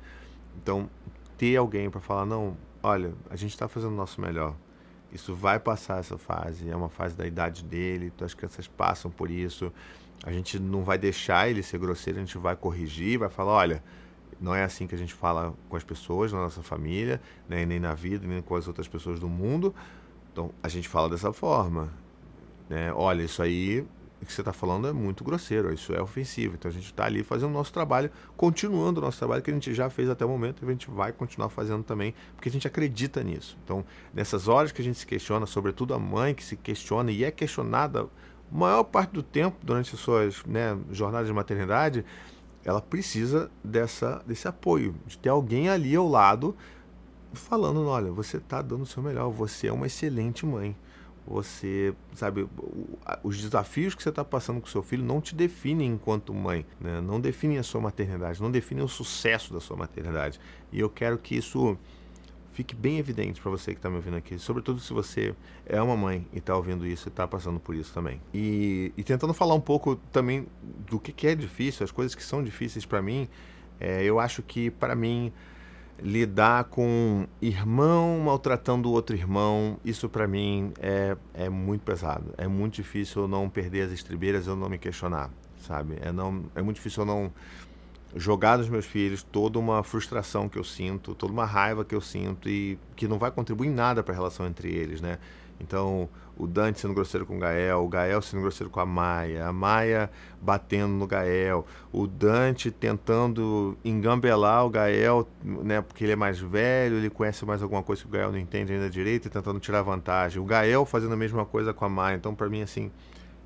Então, 0.56 0.88
ter 1.36 1.56
alguém 1.56 1.90
para 1.90 2.00
falar, 2.00 2.24
não, 2.24 2.56
olha, 2.82 3.12
a 3.28 3.36
gente 3.36 3.50
está 3.50 3.68
fazendo 3.68 3.92
o 3.92 3.96
nosso 3.96 4.20
melhor. 4.20 4.54
Isso 5.12 5.34
vai 5.34 5.58
passar 5.58 6.00
essa 6.00 6.16
fase, 6.16 6.68
é 6.68 6.74
uma 6.74 6.88
fase 6.88 7.16
da 7.16 7.26
idade 7.26 7.62
dele, 7.62 8.12
então 8.14 8.24
as 8.24 8.34
crianças 8.34 8.66
passam 8.66 9.10
por 9.10 9.30
isso. 9.30 9.72
A 10.24 10.32
gente 10.32 10.58
não 10.58 10.82
vai 10.82 10.96
deixar 10.96 11.48
ele 11.48 11.62
ser 11.62 11.78
grosseiro, 11.78 12.18
a 12.18 12.22
gente 12.22 12.38
vai 12.38 12.56
corrigir, 12.56 13.18
vai 13.18 13.28
falar, 13.28 13.52
olha, 13.52 13.84
não 14.40 14.54
é 14.54 14.64
assim 14.64 14.86
que 14.86 14.94
a 14.94 14.98
gente 14.98 15.14
fala 15.14 15.54
com 15.68 15.76
as 15.76 15.84
pessoas 15.84 16.32
na 16.32 16.40
nossa 16.40 16.62
família, 16.62 17.20
né, 17.48 17.64
nem 17.64 17.78
na 17.78 17.94
vida, 17.94 18.26
nem 18.26 18.42
com 18.42 18.56
as 18.56 18.66
outras 18.66 18.88
pessoas 18.88 19.20
do 19.20 19.28
mundo. 19.28 19.74
Então, 20.36 20.50
a 20.62 20.68
gente 20.68 20.86
fala 20.86 21.08
dessa 21.08 21.32
forma. 21.32 21.90
Né? 22.68 22.92
Olha, 22.92 23.22
isso 23.22 23.42
aí 23.42 23.86
que 24.22 24.30
você 24.30 24.42
está 24.42 24.52
falando 24.52 24.86
é 24.88 24.92
muito 24.92 25.22
grosseiro, 25.24 25.72
isso 25.72 25.94
é 25.94 26.02
ofensivo. 26.02 26.56
Então, 26.56 26.70
a 26.70 26.74
gente 26.74 26.84
está 26.84 27.06
ali 27.06 27.22
fazendo 27.22 27.48
o 27.48 27.52
nosso 27.54 27.72
trabalho, 27.72 28.10
continuando 28.36 29.00
o 29.00 29.04
nosso 29.04 29.16
trabalho 29.16 29.40
que 29.40 29.50
a 29.50 29.54
gente 29.54 29.72
já 29.72 29.88
fez 29.88 30.10
até 30.10 30.26
o 30.26 30.28
momento 30.28 30.62
e 30.62 30.66
a 30.66 30.70
gente 30.72 30.90
vai 30.90 31.10
continuar 31.10 31.48
fazendo 31.48 31.82
também, 31.82 32.12
porque 32.34 32.50
a 32.50 32.52
gente 32.52 32.66
acredita 32.66 33.22
nisso. 33.22 33.56
Então, 33.64 33.82
nessas 34.12 34.46
horas 34.46 34.72
que 34.72 34.82
a 34.82 34.84
gente 34.84 34.98
se 34.98 35.06
questiona, 35.06 35.46
sobretudo 35.46 35.94
a 35.94 35.98
mãe 35.98 36.34
que 36.34 36.44
se 36.44 36.54
questiona 36.54 37.10
e 37.10 37.24
é 37.24 37.30
questionada 37.30 38.06
maior 38.52 38.84
parte 38.84 39.12
do 39.12 39.22
tempo 39.22 39.56
durante 39.62 39.94
as 39.94 40.00
suas 40.00 40.44
né, 40.44 40.76
jornadas 40.90 41.28
de 41.28 41.32
maternidade, 41.32 42.04
ela 42.62 42.82
precisa 42.82 43.50
dessa, 43.64 44.22
desse 44.26 44.46
apoio, 44.46 44.94
de 45.06 45.16
ter 45.16 45.30
alguém 45.30 45.70
ali 45.70 45.96
ao 45.96 46.06
lado 46.06 46.54
falando, 47.36 47.86
olha, 47.86 48.10
você 48.10 48.38
está 48.38 48.60
dando 48.62 48.82
o 48.82 48.86
seu 48.86 49.02
melhor, 49.02 49.30
você 49.30 49.68
é 49.68 49.72
uma 49.72 49.86
excelente 49.86 50.44
mãe. 50.44 50.76
Você, 51.26 51.92
sabe, 52.14 52.48
os 53.24 53.40
desafios 53.40 53.96
que 53.96 54.02
você 54.02 54.10
está 54.10 54.24
passando 54.24 54.60
com 54.60 54.68
seu 54.68 54.82
filho 54.82 55.04
não 55.04 55.20
te 55.20 55.34
definem 55.34 55.90
enquanto 55.90 56.32
mãe, 56.32 56.64
né? 56.80 57.00
não 57.00 57.20
definem 57.20 57.58
a 57.58 57.64
sua 57.64 57.80
maternidade, 57.80 58.40
não 58.40 58.50
definem 58.50 58.84
o 58.84 58.88
sucesso 58.88 59.52
da 59.52 59.60
sua 59.60 59.76
maternidade. 59.76 60.38
E 60.70 60.78
eu 60.78 60.88
quero 60.88 61.18
que 61.18 61.34
isso 61.34 61.76
fique 62.56 62.74
bem 62.74 62.98
evidente 62.98 63.38
para 63.40 63.50
você 63.50 63.72
que 63.72 63.78
está 63.78 63.90
me 63.90 63.96
ouvindo 63.96 64.16
aqui, 64.16 64.38
sobretudo 64.38 64.80
se 64.80 64.90
você 64.90 65.34
é 65.66 65.82
uma 65.82 65.94
mãe 65.94 66.26
e 66.32 66.38
está 66.38 66.56
ouvindo 66.56 66.86
isso 66.86 67.08
e 67.08 67.10
está 67.10 67.28
passando 67.28 67.60
por 67.60 67.74
isso 67.74 67.92
também. 67.92 68.18
E, 68.32 68.94
e, 68.96 69.04
tentando 69.04 69.34
falar 69.34 69.54
um 69.54 69.60
pouco 69.60 69.96
também 70.10 70.46
do 70.88 70.98
que, 70.98 71.12
que 71.12 71.26
é 71.26 71.34
difícil, 71.34 71.84
as 71.84 71.90
coisas 71.90 72.14
que 72.14 72.22
são 72.22 72.42
difíceis 72.42 72.86
para 72.86 73.02
mim, 73.02 73.28
é, 73.78 74.02
eu 74.02 74.18
acho 74.18 74.42
que 74.42 74.70
para 74.70 74.94
mim 74.94 75.32
lidar 76.00 76.64
com 76.64 77.26
irmão 77.40 78.20
maltratando 78.20 78.90
outro 78.90 79.16
irmão, 79.16 79.78
isso 79.84 80.08
para 80.08 80.26
mim 80.26 80.72
é, 80.78 81.16
é 81.34 81.48
muito 81.48 81.82
pesado. 81.82 82.34
É 82.36 82.46
muito 82.46 82.74
difícil 82.74 83.22
eu 83.22 83.28
não 83.28 83.48
perder 83.48 83.82
as 83.82 83.92
estribeiras, 83.92 84.46
eu 84.46 84.56
não 84.56 84.68
me 84.68 84.78
questionar, 84.78 85.30
sabe? 85.60 85.96
É, 86.00 86.12
não, 86.12 86.44
é 86.54 86.62
muito 86.62 86.76
difícil 86.76 87.02
eu 87.02 87.06
não 87.06 87.32
jogar 88.14 88.58
nos 88.58 88.68
meus 88.68 88.86
filhos 88.86 89.22
toda 89.22 89.58
uma 89.58 89.82
frustração 89.82 90.48
que 90.48 90.58
eu 90.58 90.64
sinto, 90.64 91.14
toda 91.14 91.32
uma 91.32 91.44
raiva 91.44 91.84
que 91.84 91.94
eu 91.94 92.00
sinto 92.00 92.48
e 92.48 92.78
que 92.94 93.06
não 93.06 93.18
vai 93.18 93.30
contribuir 93.30 93.68
em 93.68 93.74
nada 93.74 94.02
para 94.02 94.14
a 94.14 94.16
relação 94.16 94.46
entre 94.46 94.72
eles, 94.72 95.00
né? 95.00 95.18
Então, 95.60 96.08
o 96.36 96.46
Dante 96.46 96.80
sendo 96.80 96.92
grosseiro 96.92 97.24
com 97.24 97.36
o 97.36 97.40
Gael, 97.40 97.82
o 97.82 97.88
Gael 97.88 98.20
sendo 98.20 98.42
grosseiro 98.42 98.70
com 98.70 98.78
a 98.78 98.86
Maia, 98.86 99.46
a 99.46 99.52
Maia 99.52 100.10
batendo 100.40 100.92
no 100.92 101.06
Gael, 101.06 101.64
o 101.90 102.06
Dante 102.06 102.70
tentando 102.70 103.76
engambelar 103.84 104.66
o 104.66 104.70
Gael, 104.70 105.26
né, 105.42 105.80
porque 105.80 106.04
ele 106.04 106.12
é 106.12 106.16
mais 106.16 106.38
velho, 106.38 106.96
ele 106.96 107.08
conhece 107.08 107.44
mais 107.46 107.62
alguma 107.62 107.82
coisa 107.82 108.02
que 108.02 108.08
o 108.08 108.10
Gael 108.10 108.30
não 108.30 108.38
entende 108.38 108.72
ainda 108.72 108.90
direito 108.90 109.26
e 109.26 109.30
tentando 109.30 109.58
tirar 109.58 109.82
vantagem. 109.82 110.40
O 110.40 110.44
Gael 110.44 110.84
fazendo 110.84 111.14
a 111.14 111.16
mesma 111.16 111.44
coisa 111.46 111.72
com 111.72 111.84
a 111.84 111.88
Maia. 111.88 112.16
Então, 112.16 112.34
para 112.34 112.48
mim, 112.48 112.60
assim, 112.60 112.90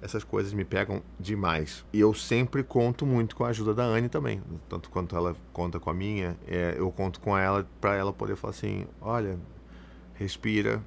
essas 0.02 0.24
coisas 0.24 0.52
me 0.52 0.64
pegam 0.64 1.02
demais. 1.18 1.84
E 1.92 2.00
eu 2.00 2.12
sempre 2.14 2.62
conto 2.62 3.06
muito 3.06 3.36
com 3.36 3.44
a 3.44 3.48
ajuda 3.48 3.74
da 3.74 3.84
Anne 3.84 4.08
também. 4.08 4.42
Tanto 4.68 4.90
quanto 4.90 5.14
ela 5.14 5.36
conta 5.52 5.78
com 5.78 5.90
a 5.90 5.94
minha, 5.94 6.36
é, 6.46 6.74
eu 6.76 6.90
conto 6.90 7.20
com 7.20 7.36
ela 7.36 7.66
para 7.80 7.94
ela 7.94 8.12
poder 8.12 8.36
falar 8.36 8.52
assim: 8.52 8.86
olha, 9.00 9.38
respira, 10.14 10.82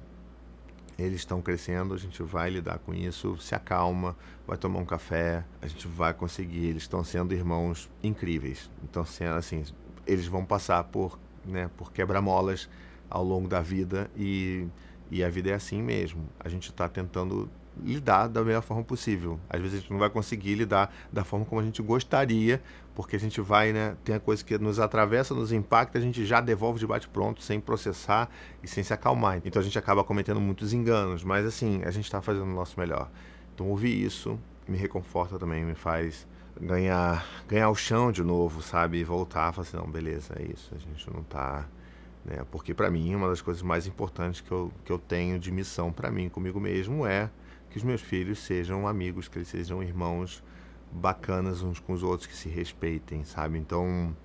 eles 0.98 1.20
estão 1.20 1.42
crescendo, 1.42 1.94
a 1.94 1.96
gente 1.96 2.22
vai 2.22 2.50
lidar 2.50 2.78
com 2.78 2.94
isso, 2.94 3.36
se 3.38 3.54
acalma, 3.54 4.16
vai 4.46 4.56
tomar 4.56 4.78
um 4.78 4.84
café, 4.84 5.44
a 5.60 5.66
gente 5.66 5.88
vai 5.88 6.14
conseguir. 6.14 6.66
Eles 6.66 6.82
estão 6.82 7.02
sendo 7.02 7.34
irmãos 7.34 7.90
incríveis. 8.02 8.70
Então, 8.82 9.04
assim, 9.36 9.64
eles 10.06 10.26
vão 10.26 10.44
passar 10.44 10.84
por, 10.84 11.18
né, 11.44 11.68
por 11.76 11.92
quebra-molas 11.92 12.68
ao 13.10 13.24
longo 13.24 13.48
da 13.48 13.60
vida 13.60 14.10
e, 14.16 14.66
e 15.10 15.24
a 15.24 15.28
vida 15.28 15.50
é 15.50 15.54
assim 15.54 15.82
mesmo. 15.82 16.28
A 16.38 16.48
gente 16.48 16.70
está 16.70 16.88
tentando 16.88 17.50
lidar 17.82 18.28
da 18.28 18.42
melhor 18.42 18.62
forma 18.62 18.82
possível. 18.82 19.38
Às 19.48 19.60
vezes 19.60 19.78
a 19.78 19.80
gente 19.80 19.90
não 19.90 19.98
vai 19.98 20.10
conseguir 20.10 20.54
lidar 20.54 20.94
da 21.12 21.24
forma 21.24 21.44
como 21.44 21.60
a 21.60 21.64
gente 21.64 21.82
gostaria, 21.82 22.62
porque 22.94 23.16
a 23.16 23.20
gente 23.20 23.40
vai, 23.40 23.72
né, 23.72 23.96
tem 24.04 24.14
a 24.14 24.20
coisa 24.20 24.44
que 24.44 24.56
nos 24.58 24.78
atravessa, 24.78 25.34
nos 25.34 25.52
impacta, 25.52 25.98
a 25.98 26.00
gente 26.00 26.24
já 26.24 26.40
devolve 26.40 26.78
de 26.78 26.86
bate-pronto, 26.86 27.42
sem 27.42 27.60
processar 27.60 28.28
e 28.62 28.68
sem 28.68 28.84
se 28.84 28.92
acalmar. 28.92 29.40
Então 29.44 29.60
a 29.60 29.64
gente 29.64 29.78
acaba 29.78 30.04
cometendo 30.04 30.40
muitos 30.40 30.72
enganos, 30.72 31.24
mas 31.24 31.44
assim, 31.44 31.82
a 31.84 31.90
gente 31.90 32.04
está 32.04 32.20
fazendo 32.20 32.44
o 32.44 32.54
nosso 32.54 32.78
melhor. 32.78 33.10
Então 33.54 33.68
ouvir 33.68 34.02
isso 34.02 34.38
me 34.68 34.76
reconforta 34.76 35.38
também, 35.38 35.64
me 35.64 35.74
faz 35.74 36.26
ganhar 36.60 37.26
ganhar 37.48 37.68
o 37.68 37.74
chão 37.74 38.12
de 38.12 38.22
novo, 38.22 38.62
sabe? 38.62 38.98
E 38.98 39.04
voltar, 39.04 39.52
falar 39.52 39.66
assim, 39.66 39.76
não, 39.76 39.90
beleza, 39.90 40.34
é 40.38 40.44
isso, 40.44 40.72
a 40.74 40.78
gente 40.78 41.12
não 41.12 41.20
está 41.20 41.66
né? 42.24 42.44
Porque 42.50 42.72
para 42.72 42.90
mim, 42.90 43.14
uma 43.14 43.28
das 43.28 43.42
coisas 43.42 43.62
mais 43.62 43.86
importantes 43.86 44.40
que 44.40 44.50
eu, 44.50 44.72
que 44.84 44.90
eu 44.90 44.98
tenho 44.98 45.38
de 45.38 45.52
missão 45.52 45.92
para 45.92 46.10
mim, 46.10 46.28
comigo 46.28 46.58
mesmo, 46.58 47.06
é 47.06 47.28
que 47.74 47.78
os 47.78 47.82
meus 47.82 48.00
filhos 48.00 48.38
sejam 48.38 48.86
amigos, 48.86 49.26
que 49.26 49.36
eles 49.36 49.48
sejam 49.48 49.82
irmãos 49.82 50.44
bacanas 50.92 51.60
uns 51.60 51.80
com 51.80 51.92
os 51.92 52.04
outros, 52.04 52.24
que 52.24 52.36
se 52.36 52.48
respeitem, 52.48 53.24
sabe? 53.24 53.58
Então, 53.58 54.16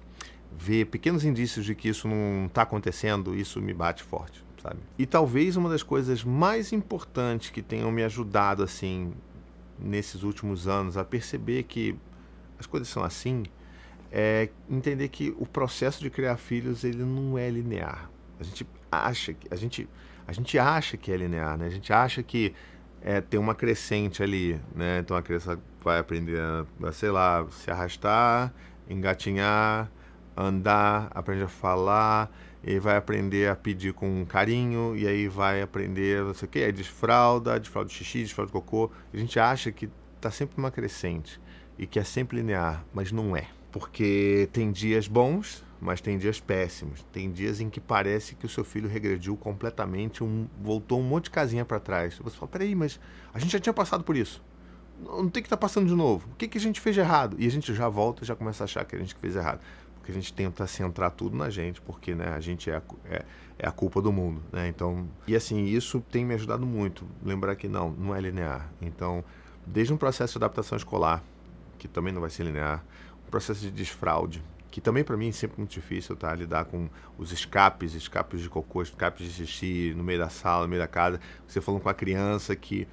ver 0.56 0.86
pequenos 0.86 1.26
indícios 1.26 1.66
de 1.66 1.74
que 1.74 1.90
isso 1.90 2.08
não 2.08 2.46
está 2.46 2.62
acontecendo, 2.62 3.34
isso 3.34 3.60
me 3.60 3.74
bate 3.74 4.04
forte, 4.04 4.46
sabe? 4.62 4.78
E 5.00 5.06
talvez 5.08 5.58
uma 5.58 5.68
das 5.68 5.82
coisas 5.82 6.24
mais 6.24 6.72
importantes 6.72 7.50
que 7.50 7.64
tenham 7.64 7.92
me 7.92 8.04
ajudado, 8.04 8.62
assim, 8.62 9.14
nesses 9.80 10.22
últimos 10.22 10.68
anos 10.68 10.96
a 10.96 11.04
perceber 11.04 11.64
que 11.64 11.98
as 12.60 12.68
coisas 12.68 12.88
são 12.88 13.04
assim, 13.04 13.42
é 14.12 14.50
entender 14.70 15.08
que 15.08 15.34
o 15.40 15.46
processo 15.48 16.04
de 16.04 16.12
criar 16.12 16.38
filhos 16.38 16.84
ele 16.84 17.04
não 17.04 17.36
é 17.36 17.50
linear. 17.50 18.12
A 18.40 18.44
gente 18.44 18.68
acha 18.92 19.34
que 19.34 19.48
a 19.52 19.56
gente 19.56 19.90
a 20.28 20.32
gente 20.32 20.60
acha 20.60 20.96
que 20.96 21.12
é 21.12 21.18
linear, 21.18 21.58
né? 21.58 21.66
A 21.66 21.72
gente 21.72 21.92
acha 21.92 22.22
que 22.22 22.54
é, 23.02 23.22
tem 23.22 23.40
uma 23.40 23.56
crescente 23.56 24.22
ali, 24.22 24.60
né? 24.76 25.00
Então 25.00 25.16
a 25.16 25.22
criança 25.22 25.60
vai 25.84 26.00
aprender 26.00 26.40
a, 26.40 26.92
sei 26.92 27.12
lá, 27.12 27.46
se 27.52 27.72
arrastar, 27.72 28.54
engatinhar, 28.90 29.90
andar, 30.36 31.10
aprende 31.12 31.44
a 31.44 31.48
falar, 31.48 32.32
e 32.64 32.78
vai 32.80 32.98
aprender 32.98 33.50
a 33.50 33.56
pedir 33.56 33.94
com 33.94 34.26
carinho, 34.26 34.96
e 34.96 35.08
aí 35.08 35.28
vai 35.28 35.62
aprender, 35.62 36.24
não 36.24 36.34
sei 36.34 36.48
o 36.48 36.52
que, 36.52 36.60
é 36.60 36.72
desfralda, 36.72 37.60
desfralda 37.60 37.90
de 37.90 37.96
xixi, 37.96 38.20
desfralda 38.20 38.48
de 38.48 38.54
cocô. 38.54 38.92
A 39.14 39.18
gente 39.18 39.40
acha 39.40 39.72
que 39.72 39.90
está 40.16 40.30
sempre 40.30 40.58
uma 40.58 40.72
crescente 40.72 41.40
e 41.78 41.88
que 41.88 42.00
é 42.00 42.04
sempre 42.04 42.38
linear, 42.38 42.84
mas 42.94 43.12
não 43.12 43.36
é. 43.36 43.48
Porque 43.72 44.50
tem 44.52 44.72
dias 44.72 45.08
bons, 45.08 45.64
mas 45.80 46.02
tem 46.02 46.18
dias 46.18 46.40
péssimos. 46.40 47.06
Tem 47.12 47.32
dias 47.32 47.62
em 47.62 47.70
que 47.70 47.80
parece 47.80 48.36
que 48.36 48.46
o 48.46 48.50
seu 48.50 48.64
filho 48.64 48.90
regrediu 48.90 49.38
completamente, 49.38 50.24
um, 50.24 50.48
voltou 50.62 51.00
um 51.00 51.04
monte 51.04 51.26
de 51.26 51.32
casinha 51.32 51.64
para 51.64 51.80
trás. 51.80 52.18
Você 52.18 52.36
fala, 52.36 52.52
peraí, 52.52 52.76
mas 52.76 53.00
a 53.34 53.40
gente 53.40 53.52
já 53.52 53.60
tinha 53.60 53.74
passado 53.74 54.04
por 54.04 54.16
isso. 54.16 54.42
Não 55.02 55.30
tem 55.30 55.42
que 55.42 55.48
estar 55.48 55.58
tá 55.58 55.62
passando 55.62 55.88
de 55.88 55.96
novo. 55.96 56.28
O 56.32 56.36
que, 56.36 56.48
que 56.48 56.58
a 56.58 56.62
gente 56.62 56.82
fez 56.82 56.96
de 56.96 57.00
errado? 57.02 57.38
E 57.40 57.48
a 57.48 57.52
gente 57.52 57.74
já 57.74 57.88
volta 57.88 58.24
e 58.24 58.28
já 58.28 58.36
começa 58.36 58.64
a 58.64 58.66
achar 58.66 58.84
que 58.84 58.96
a 58.96 59.00
gente 59.00 59.16
fez 59.16 59.36
errado. 59.36 59.62
Porque 59.96 60.12
a 60.12 60.16
gente 60.16 60.34
tenta 60.34 60.68
centrar 60.68 61.12
tudo 61.12 61.38
na 61.38 61.50
gente, 61.50 61.80
porque 61.82 62.14
né, 62.14 62.30
a 62.30 62.40
gente 62.40 62.70
é 62.70 62.78
a, 62.78 62.82
é, 63.06 63.26
é 63.60 63.68
a 63.68 63.72
culpa 63.72 64.02
do 64.02 64.12
mundo. 64.12 64.42
Né? 64.52 64.68
Então, 64.68 65.08
e 65.28 65.36
assim, 65.36 65.66
isso 65.66 66.02
tem 66.12 66.26
me 66.26 66.34
ajudado 66.34 66.66
muito. 66.66 67.06
Lembrar 67.24 67.56
que 67.56 67.70
não, 67.70 67.92
não 67.92 68.14
é 68.14 68.20
linear. 68.20 68.70
Então, 68.82 69.24
desde 69.66 69.94
um 69.94 69.98
processo 69.98 70.38
de 70.38 70.44
adaptação 70.44 70.78
escolar, 70.78 71.24
que 71.78 71.88
também 71.88 72.12
não 72.12 72.20
vai 72.20 72.30
ser 72.30 72.44
linear, 72.44 72.84
processo 73.30 73.62
de 73.62 73.72
desfraude, 73.72 74.44
que 74.72 74.80
também 74.80 75.04
para 75.04 75.18
mim 75.18 75.30
é 75.30 75.32
sempre 75.32 75.58
muito 75.58 75.72
difícil, 75.72 76.16
tá? 76.16 76.34
Lidar 76.34 76.66
com 76.66 76.90
os 77.18 77.32
escapes, 77.32 77.94
escapes 77.94 78.42
de 78.42 78.50
cocô, 78.50 78.82
escapes 78.82 79.26
de 79.26 79.34
xixi 79.34 79.94
no 79.96 80.04
meio 80.04 80.20
da 80.20 80.30
sala, 80.30 80.64
no 80.64 80.70
meio 80.70 80.82
da 80.82 80.88
casa. 80.88 81.20
Você 81.48 81.60
falando 81.60 81.82
com 81.82 81.90
a 81.90 81.94
criança 81.94 82.56
que 82.56 82.88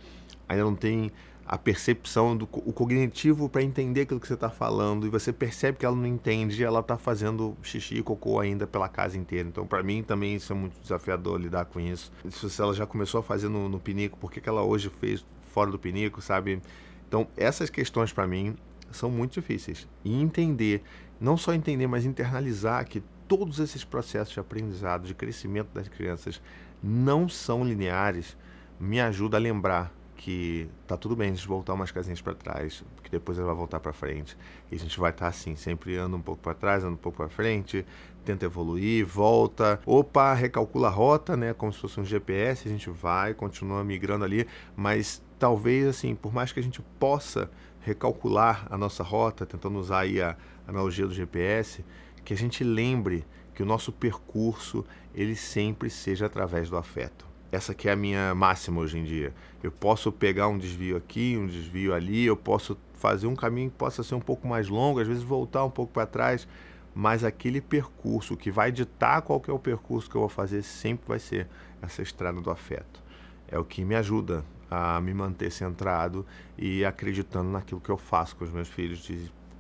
ainda 0.49 0.65
não 0.65 0.75
tem 0.75 1.13
a 1.47 1.57
percepção 1.57 2.37
do 2.37 2.49
o 2.53 2.73
cognitivo 2.73 3.49
para 3.49 3.63
entender 3.63 4.01
aquilo 4.01 4.19
que 4.19 4.27
você 4.27 4.35
está 4.35 4.51
falando 4.51 5.07
e 5.07 5.11
você 5.11 5.33
percebe 5.33 5.79
que 5.79 5.87
ela 5.87 5.95
não 5.95 6.07
entende 6.07 6.65
ela 6.65 6.81
está 6.81 6.99
fazendo 6.99 7.57
xixi 7.63 7.99
e 7.99 8.03
cocô 8.03 8.41
ainda 8.41 8.67
pela 8.67 8.89
casa 8.89 9.17
inteira. 9.17 9.49
Então, 9.49 9.65
para 9.65 9.83
mim 9.83 10.03
também 10.03 10.35
isso 10.35 10.53
é 10.53 10.57
muito 10.57 10.81
desafiador 10.81 11.41
lidar 11.41 11.67
com 11.67 11.79
isso. 11.79 12.11
Se 12.29 12.61
ela 12.61 12.75
já 12.75 12.85
começou 12.85 13.21
a 13.21 13.23
fazer 13.23 13.49
no, 13.49 13.69
no 13.69 13.79
pinico, 13.79 14.19
por 14.19 14.33
que, 14.33 14.41
que 14.41 14.49
ela 14.49 14.63
hoje 14.63 14.91
fez 14.91 15.25
fora 15.53 15.71
do 15.71 15.79
pinico, 15.79 16.21
sabe? 16.21 16.61
Então, 17.07 17.29
essas 17.37 17.71
questões 17.71 18.13
para 18.13 18.27
mim 18.27 18.57
são 18.97 19.11
muito 19.11 19.35
difíceis. 19.35 19.89
E 20.05 20.21
entender, 20.21 20.83
não 21.21 21.37
só 21.37 21.55
entender, 21.55 21.87
mas 21.87 22.05
internalizar 22.05 22.87
que 22.87 23.03
todos 23.29 23.59
esses 23.59 23.85
processos 23.85 24.33
de 24.33 24.41
aprendizado, 24.41 25.07
de 25.07 25.15
crescimento 25.15 25.69
das 25.73 25.89
crianças 25.89 26.41
não 26.83 27.29
são 27.29 27.65
lineares, 27.65 28.37
me 28.79 29.01
ajuda 29.01 29.37
a 29.37 29.41
lembrar 29.41 29.93
que 30.17 30.69
tá 30.87 30.97
tudo 30.97 31.15
bem 31.15 31.31
a 31.31 31.35
gente 31.35 31.47
voltar 31.47 31.75
umas 31.75 31.91
casinhas 31.93 32.21
para 32.21 32.35
trás, 32.35 32.83
que 33.03 33.11
depois 33.11 33.39
ela 33.39 33.49
vai 33.49 33.57
voltar 33.57 33.79
para 33.81 33.93
frente. 33.93 34.37
E 34.71 34.75
a 34.75 34.79
gente 34.79 34.99
vai 34.99 35.11
estar 35.11 35.27
tá 35.27 35.29
assim, 35.29 35.55
sempre 35.57 35.97
anda 35.97 36.17
um 36.17 36.21
pouco 36.21 36.43
para 36.43 36.55
trás, 36.55 36.83
anda 36.83 36.95
um 36.95 36.97
pouco 36.97 37.19
para 37.19 37.29
frente, 37.29 37.85
tenta 38.25 38.45
evoluir, 38.45 39.07
volta, 39.07 39.79
opa, 39.85 40.33
recalcula 40.33 40.89
a 40.89 40.91
rota, 40.91 41.37
né, 41.37 41.53
como 41.53 41.73
se 41.73 41.79
fosse 41.79 42.01
um 42.01 42.05
GPS, 42.05 42.67
a 42.67 42.71
gente 42.71 42.91
vai, 42.91 43.35
continua 43.35 43.85
migrando 43.85 44.25
ali, 44.25 44.47
mas 44.75 45.23
talvez 45.39 45.87
assim, 45.87 46.15
por 46.15 46.33
mais 46.33 46.51
que 46.51 46.59
a 46.59 46.63
gente 46.63 46.83
possa 46.99 47.51
recalcular 47.87 48.67
a 48.69 48.77
nossa 48.77 49.05
rota, 49.05 49.47
tentando 49.47 49.79
usar 49.79 50.01
aí 50.01 50.21
a 50.21 50.37
analogia 50.67 51.07
do 51.07 51.15
GPS, 51.15 51.85
que 52.25 52.35
a 52.35 52.37
gente 52.37 52.65
lembre 52.65 53.25
que 53.55 53.63
o 53.63 53.67
nosso 53.67 53.93
percurso 53.93 54.85
ele 55.15 55.37
sempre 55.37 55.89
seja 55.89 56.27
através 56.27 56.69
do 56.69 56.77
afeto. 56.77 57.25
Essa 57.53 57.73
que 57.73 57.89
é 57.89 57.93
a 57.93 57.97
minha 57.97 58.35
máxima 58.35 58.81
hoje 58.81 58.99
em 58.99 59.05
dia. 59.05 59.33
Eu 59.63 59.71
posso 59.71 60.11
pegar 60.11 60.49
um 60.49 60.59
desvio 60.59 60.97
aqui, 60.97 61.39
um 61.39 61.47
desvio 61.47 61.95
ali, 61.95 62.25
eu 62.25 62.37
posso 62.37 62.77
fazer 62.95 63.29
um 63.29 63.37
caminho 63.37 63.71
que 63.71 63.77
possa 63.77 64.03
ser 64.03 64.17
um 64.17 64.21
pouco 64.21 64.49
mais 64.49 64.69
longo, 64.69 64.99
às 64.99 65.07
vezes 65.07 65.23
voltar 65.23 65.65
um 65.65 65.71
pouco 65.71 65.93
para 65.93 66.07
trás, 66.07 66.49
mas 66.93 67.23
aquele 67.23 67.61
percurso 67.61 68.37
que 68.37 68.51
vai 68.51 68.73
ditar 68.73 69.23
qual 69.23 69.41
é 69.47 69.53
o 69.53 69.61
percurso 69.61 70.11
que 70.11 70.17
eu 70.17 70.23
vou 70.23 70.29
fazer 70.29 70.63
sempre 70.63 71.07
vai 71.07 71.21
ser 71.21 71.47
essa 71.81 72.03
estrada 72.03 72.41
do 72.41 72.51
afeto. 72.51 73.01
É 73.47 73.57
o 73.57 73.65
que 73.65 73.85
me 73.85 73.95
ajuda 73.95 74.45
a 74.71 75.01
me 75.01 75.15
manter 75.15 75.51
centrado 75.51 76.27
e 76.59 76.85
acreditando 76.85 77.51
naquilo 77.51 77.81
que 77.81 77.91
eu 77.91 77.97
faço 77.97 78.37
com 78.37 78.45
os 78.45 78.51
meus 78.51 78.69
filhos, 78.69 79.11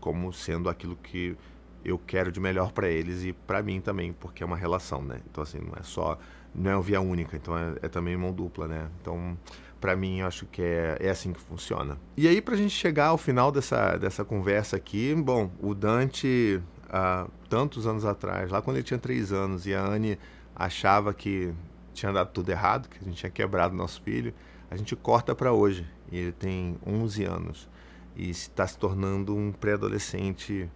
como 0.00 0.32
sendo 0.32 0.68
aquilo 0.68 0.96
que 0.96 1.36
eu 1.84 1.98
quero 1.98 2.32
de 2.32 2.40
melhor 2.40 2.72
para 2.72 2.88
eles 2.88 3.24
e 3.24 3.32
para 3.32 3.62
mim 3.62 3.80
também, 3.80 4.12
porque 4.12 4.42
é 4.42 4.46
uma 4.46 4.56
relação, 4.56 5.02
né? 5.02 5.20
Então 5.30 5.42
assim, 5.42 5.60
não 5.60 5.74
é 5.78 5.82
só 5.82 6.18
não 6.56 6.70
é 6.70 6.82
via 6.82 7.00
única, 7.00 7.36
então 7.36 7.56
é, 7.56 7.74
é 7.82 7.88
também 7.88 8.16
mão 8.16 8.32
dupla, 8.32 8.66
né? 8.66 8.88
Então, 9.00 9.36
para 9.80 9.94
mim, 9.94 10.20
eu 10.20 10.26
acho 10.26 10.46
que 10.46 10.62
é, 10.62 10.96
é 11.00 11.10
assim 11.10 11.32
que 11.32 11.40
funciona. 11.40 11.98
E 12.16 12.26
aí, 12.26 12.40
para 12.40 12.54
a 12.54 12.56
gente 12.56 12.70
chegar 12.70 13.08
ao 13.08 13.18
final 13.18 13.52
dessa, 13.52 13.96
dessa 13.96 14.24
conversa 14.24 14.76
aqui, 14.76 15.14
bom, 15.14 15.50
o 15.60 15.74
Dante, 15.74 16.60
há 16.88 17.28
tantos 17.48 17.86
anos 17.86 18.04
atrás, 18.04 18.50
lá 18.50 18.62
quando 18.62 18.78
ele 18.78 18.84
tinha 18.84 18.98
três 18.98 19.32
anos, 19.32 19.66
e 19.66 19.74
a 19.74 19.84
Anne 19.84 20.18
achava 20.54 21.12
que 21.12 21.52
tinha 21.92 22.10
dado 22.10 22.30
tudo 22.32 22.50
errado, 22.50 22.88
que 22.88 22.98
a 23.00 23.04
gente 23.04 23.16
tinha 23.16 23.30
quebrado 23.30 23.74
nosso 23.74 24.00
filho, 24.02 24.32
a 24.70 24.76
gente 24.76 24.94
corta 24.96 25.34
para 25.34 25.52
hoje 25.52 25.86
e 26.10 26.16
ele 26.16 26.32
tem 26.32 26.76
11 26.86 27.24
anos 27.24 27.68
e 28.14 28.30
está 28.30 28.66
se 28.66 28.78
tornando 28.78 29.34
um 29.36 29.52
pré-adolescente 29.52 30.70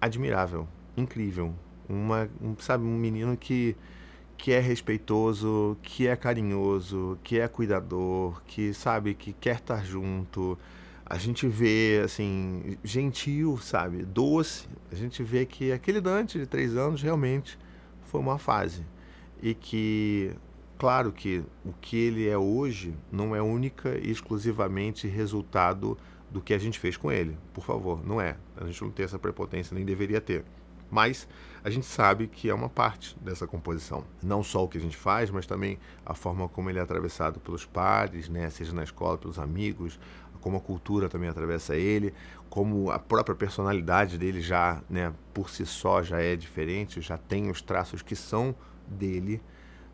admirável, 0.00 0.66
incrível, 0.96 1.54
uma, 1.88 2.28
um, 2.40 2.56
sabe, 2.58 2.84
um 2.84 2.96
menino 2.96 3.36
que 3.36 3.76
que 4.38 4.52
é 4.52 4.60
respeitoso, 4.60 5.76
que 5.82 6.06
é 6.06 6.14
carinhoso, 6.14 7.18
que 7.24 7.40
é 7.40 7.48
cuidador, 7.48 8.40
que 8.46 8.72
sabe 8.72 9.12
que 9.12 9.32
quer 9.32 9.56
estar 9.56 9.84
junto. 9.84 10.56
A 11.04 11.18
gente 11.18 11.48
vê 11.48 12.00
assim 12.04 12.78
gentil, 12.84 13.58
sabe, 13.58 14.04
doce. 14.04 14.68
A 14.92 14.94
gente 14.94 15.24
vê 15.24 15.44
que 15.44 15.72
aquele 15.72 16.00
Dante 16.00 16.38
de 16.38 16.46
três 16.46 16.76
anos 16.76 17.02
realmente 17.02 17.58
foi 18.02 18.20
uma 18.20 18.38
fase 18.38 18.86
e 19.42 19.54
que 19.54 20.32
Claro 20.78 21.10
que 21.10 21.42
o 21.64 21.72
que 21.72 21.96
ele 21.96 22.28
é 22.28 22.38
hoje 22.38 22.94
não 23.10 23.34
é 23.34 23.42
única 23.42 23.98
e 23.98 24.10
exclusivamente 24.12 25.08
resultado 25.08 25.98
do 26.30 26.40
que 26.40 26.54
a 26.54 26.58
gente 26.58 26.78
fez 26.78 26.96
com 26.96 27.10
ele. 27.10 27.36
Por 27.52 27.64
favor, 27.64 28.06
não 28.06 28.20
é. 28.20 28.36
A 28.56 28.64
gente 28.64 28.80
não 28.82 28.90
tem 28.90 29.04
essa 29.04 29.18
prepotência, 29.18 29.74
nem 29.74 29.84
deveria 29.84 30.20
ter. 30.20 30.44
Mas 30.88 31.26
a 31.64 31.68
gente 31.68 31.84
sabe 31.84 32.28
que 32.28 32.48
é 32.48 32.54
uma 32.54 32.68
parte 32.68 33.18
dessa 33.18 33.44
composição. 33.44 34.04
Não 34.22 34.42
só 34.42 34.64
o 34.64 34.68
que 34.68 34.78
a 34.78 34.80
gente 34.80 34.96
faz, 34.96 35.30
mas 35.30 35.46
também 35.46 35.80
a 36.06 36.14
forma 36.14 36.48
como 36.48 36.70
ele 36.70 36.78
é 36.78 36.82
atravessado 36.82 37.40
pelos 37.40 37.66
pares, 37.66 38.28
né? 38.28 38.48
seja 38.48 38.72
na 38.72 38.84
escola, 38.84 39.18
pelos 39.18 39.38
amigos, 39.38 39.98
como 40.40 40.58
a 40.58 40.60
cultura 40.60 41.08
também 41.08 41.28
atravessa 41.28 41.74
ele, 41.74 42.14
como 42.48 42.90
a 42.92 43.00
própria 43.00 43.34
personalidade 43.34 44.16
dele 44.16 44.40
já, 44.40 44.80
né, 44.88 45.12
por 45.34 45.50
si 45.50 45.66
só, 45.66 46.02
já 46.02 46.20
é 46.20 46.36
diferente, 46.36 47.00
já 47.00 47.18
tem 47.18 47.50
os 47.50 47.60
traços 47.60 48.00
que 48.00 48.14
são 48.14 48.54
dele 48.86 49.42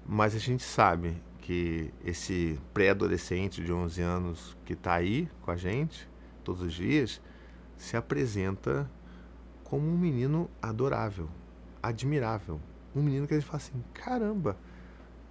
mas 0.06 0.34
a 0.34 0.38
gente 0.38 0.62
sabe 0.62 1.16
que 1.40 1.92
esse 2.04 2.58
pré-adolescente 2.72 3.62
de 3.62 3.72
11 3.72 4.00
anos 4.00 4.56
que 4.64 4.72
está 4.72 4.94
aí 4.94 5.28
com 5.42 5.50
a 5.50 5.56
gente 5.56 6.08
todos 6.42 6.62
os 6.62 6.72
dias 6.72 7.20
se 7.76 7.96
apresenta 7.96 8.90
como 9.62 9.86
um 9.86 9.98
menino 9.98 10.48
adorável, 10.62 11.28
admirável. 11.82 12.60
Um 12.94 13.02
menino 13.02 13.26
que 13.26 13.34
a 13.34 13.38
gente 13.38 13.46
fala 13.46 13.56
assim: 13.58 13.82
caramba, 13.92 14.56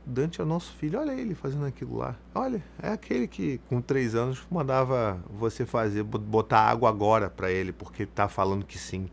Dante 0.05 0.41
é 0.41 0.43
o 0.43 0.47
nosso 0.47 0.73
filho, 0.73 0.99
olha 0.99 1.13
ele 1.13 1.33
fazendo 1.33 1.65
aquilo 1.65 1.97
lá. 1.97 2.15
Olha, 2.35 2.61
é 2.81 2.89
aquele 2.89 3.27
que 3.27 3.59
com 3.69 3.81
três 3.81 4.15
anos 4.15 4.45
mandava 4.51 5.23
você 5.29 5.65
fazer, 5.65 6.03
botar 6.03 6.59
água 6.59 6.89
agora 6.89 7.29
para 7.29 7.49
ele, 7.49 7.71
porque 7.71 8.03
está 8.03 8.27
falando 8.27 8.65
que 8.65 8.77
sim. 8.77 9.09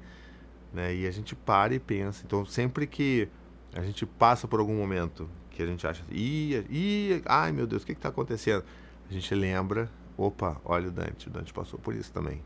Né? 0.72 0.94
E 0.96 1.06
a 1.06 1.10
gente 1.10 1.36
para 1.36 1.74
e 1.74 1.78
pensa. 1.78 2.24
Então, 2.26 2.44
sempre 2.44 2.86
que 2.86 3.28
a 3.72 3.82
gente 3.82 4.04
passa 4.04 4.48
por 4.48 4.58
algum 4.58 4.76
momento 4.76 5.28
que 5.50 5.62
a 5.62 5.66
gente 5.66 5.86
acha, 5.86 6.02
ih, 6.10 6.64
ih 6.70 7.22
ai 7.26 7.52
meu 7.52 7.66
Deus, 7.66 7.82
o 7.82 7.86
que 7.86 7.92
está 7.92 8.08
acontecendo? 8.08 8.64
A 9.08 9.12
gente 9.12 9.34
lembra, 9.34 9.90
opa, 10.16 10.60
olha 10.64 10.88
o 10.88 10.90
Dante, 10.90 11.28
o 11.28 11.30
Dante 11.30 11.52
passou 11.52 11.78
por 11.78 11.94
isso 11.94 12.12
também. 12.12 12.42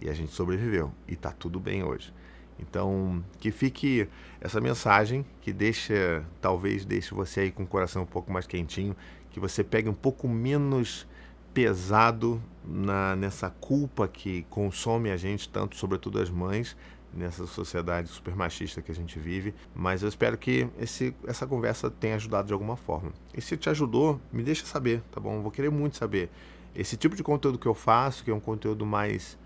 E 0.00 0.10
a 0.10 0.14
gente 0.14 0.32
sobreviveu. 0.32 0.92
E 1.06 1.14
está 1.14 1.30
tudo 1.30 1.60
bem 1.60 1.82
hoje. 1.84 2.12
Então, 2.58 3.24
que 3.38 3.50
fique 3.50 4.08
essa 4.40 4.60
mensagem 4.60 5.24
que 5.40 5.52
deixa, 5.52 6.24
talvez 6.40 6.84
deixe 6.84 7.14
você 7.14 7.40
aí 7.40 7.50
com 7.50 7.62
o 7.62 7.66
coração 7.66 8.02
um 8.02 8.06
pouco 8.06 8.32
mais 8.32 8.46
quentinho, 8.46 8.96
que 9.30 9.40
você 9.40 9.64
pegue 9.64 9.88
um 9.88 9.94
pouco 9.94 10.28
menos 10.28 11.06
pesado 11.54 12.42
na, 12.64 13.16
nessa 13.16 13.50
culpa 13.50 14.08
que 14.08 14.44
consome 14.50 15.10
a 15.10 15.16
gente, 15.16 15.48
tanto 15.48 15.76
sobretudo 15.76 16.20
as 16.20 16.30
mães, 16.30 16.76
nessa 17.12 17.46
sociedade 17.46 18.08
super 18.08 18.34
machista 18.34 18.80
que 18.80 18.90
a 18.90 18.94
gente 18.94 19.18
vive, 19.18 19.54
mas 19.74 20.02
eu 20.02 20.08
espero 20.08 20.38
que 20.38 20.68
esse, 20.78 21.14
essa 21.26 21.46
conversa 21.46 21.90
tenha 21.90 22.16
ajudado 22.16 22.46
de 22.46 22.52
alguma 22.52 22.76
forma. 22.76 23.12
E 23.36 23.40
se 23.40 23.56
te 23.56 23.68
ajudou, 23.68 24.20
me 24.32 24.42
deixa 24.42 24.64
saber, 24.64 25.02
tá 25.10 25.20
bom? 25.20 25.40
vou 25.42 25.50
querer 25.50 25.70
muito 25.70 25.96
saber. 25.96 26.30
Esse 26.74 26.96
tipo 26.96 27.14
de 27.14 27.22
conteúdo 27.22 27.58
que 27.58 27.66
eu 27.66 27.74
faço, 27.74 28.24
que 28.24 28.30
é 28.30 28.34
um 28.34 28.40
conteúdo 28.40 28.86
mais 28.86 29.38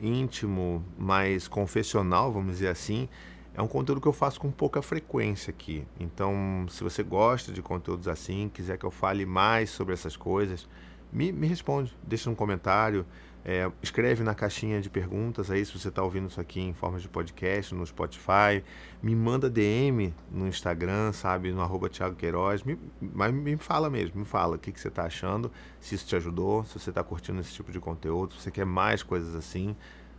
íntimo, 0.00 0.84
mais 0.98 1.46
confessional, 1.46 2.32
vamos 2.32 2.54
dizer 2.54 2.68
assim, 2.68 3.08
é 3.54 3.62
um 3.62 3.68
conteúdo 3.68 4.00
que 4.00 4.08
eu 4.08 4.12
faço 4.12 4.40
com 4.40 4.50
pouca 4.50 4.82
frequência 4.82 5.50
aqui. 5.50 5.86
Então, 6.00 6.66
se 6.68 6.82
você 6.82 7.02
gosta 7.04 7.52
de 7.52 7.62
conteúdos 7.62 8.08
assim, 8.08 8.50
quiser 8.52 8.76
que 8.76 8.84
eu 8.84 8.90
fale 8.90 9.24
mais 9.24 9.70
sobre 9.70 9.94
essas 9.94 10.16
coisas, 10.16 10.68
me, 11.12 11.30
me 11.30 11.46
responde, 11.46 11.96
deixa 12.02 12.28
um 12.28 12.34
comentário, 12.34 13.06
é, 13.44 13.70
escreve 13.82 14.24
na 14.24 14.34
caixinha 14.34 14.80
de 14.80 14.88
perguntas 14.88 15.50
aí 15.50 15.64
se 15.64 15.78
você 15.78 15.88
está 15.88 16.02
ouvindo 16.02 16.28
isso 16.28 16.40
aqui 16.40 16.60
em 16.60 16.72
forma 16.72 16.98
de 16.98 17.06
podcast, 17.08 17.74
no 17.74 17.86
Spotify, 17.86 18.64
me 19.02 19.14
manda 19.14 19.50
DM 19.50 20.14
no 20.30 20.48
Instagram, 20.48 21.12
sabe, 21.12 21.52
no 21.52 21.60
arroba 21.60 21.90
Thiago 21.90 22.16
Queiroz, 22.16 22.62
me, 22.62 22.78
mas 23.00 23.34
me 23.34 23.56
fala 23.58 23.90
mesmo, 23.90 24.20
me 24.20 24.24
fala 24.24 24.56
o 24.56 24.58
que, 24.58 24.72
que 24.72 24.80
você 24.80 24.88
está 24.88 25.04
achando, 25.04 25.52
se 25.78 25.94
isso 25.94 26.06
te 26.06 26.16
ajudou, 26.16 26.64
se 26.64 26.78
você 26.78 26.88
está 26.88 27.04
curtindo 27.04 27.40
esse 27.40 27.52
tipo 27.52 27.70
de 27.70 27.78
conteúdo, 27.78 28.32
se 28.32 28.40
você 28.40 28.50
quer 28.50 28.64
mais 28.64 29.02
coisas 29.02 29.34
assim, 29.34 29.76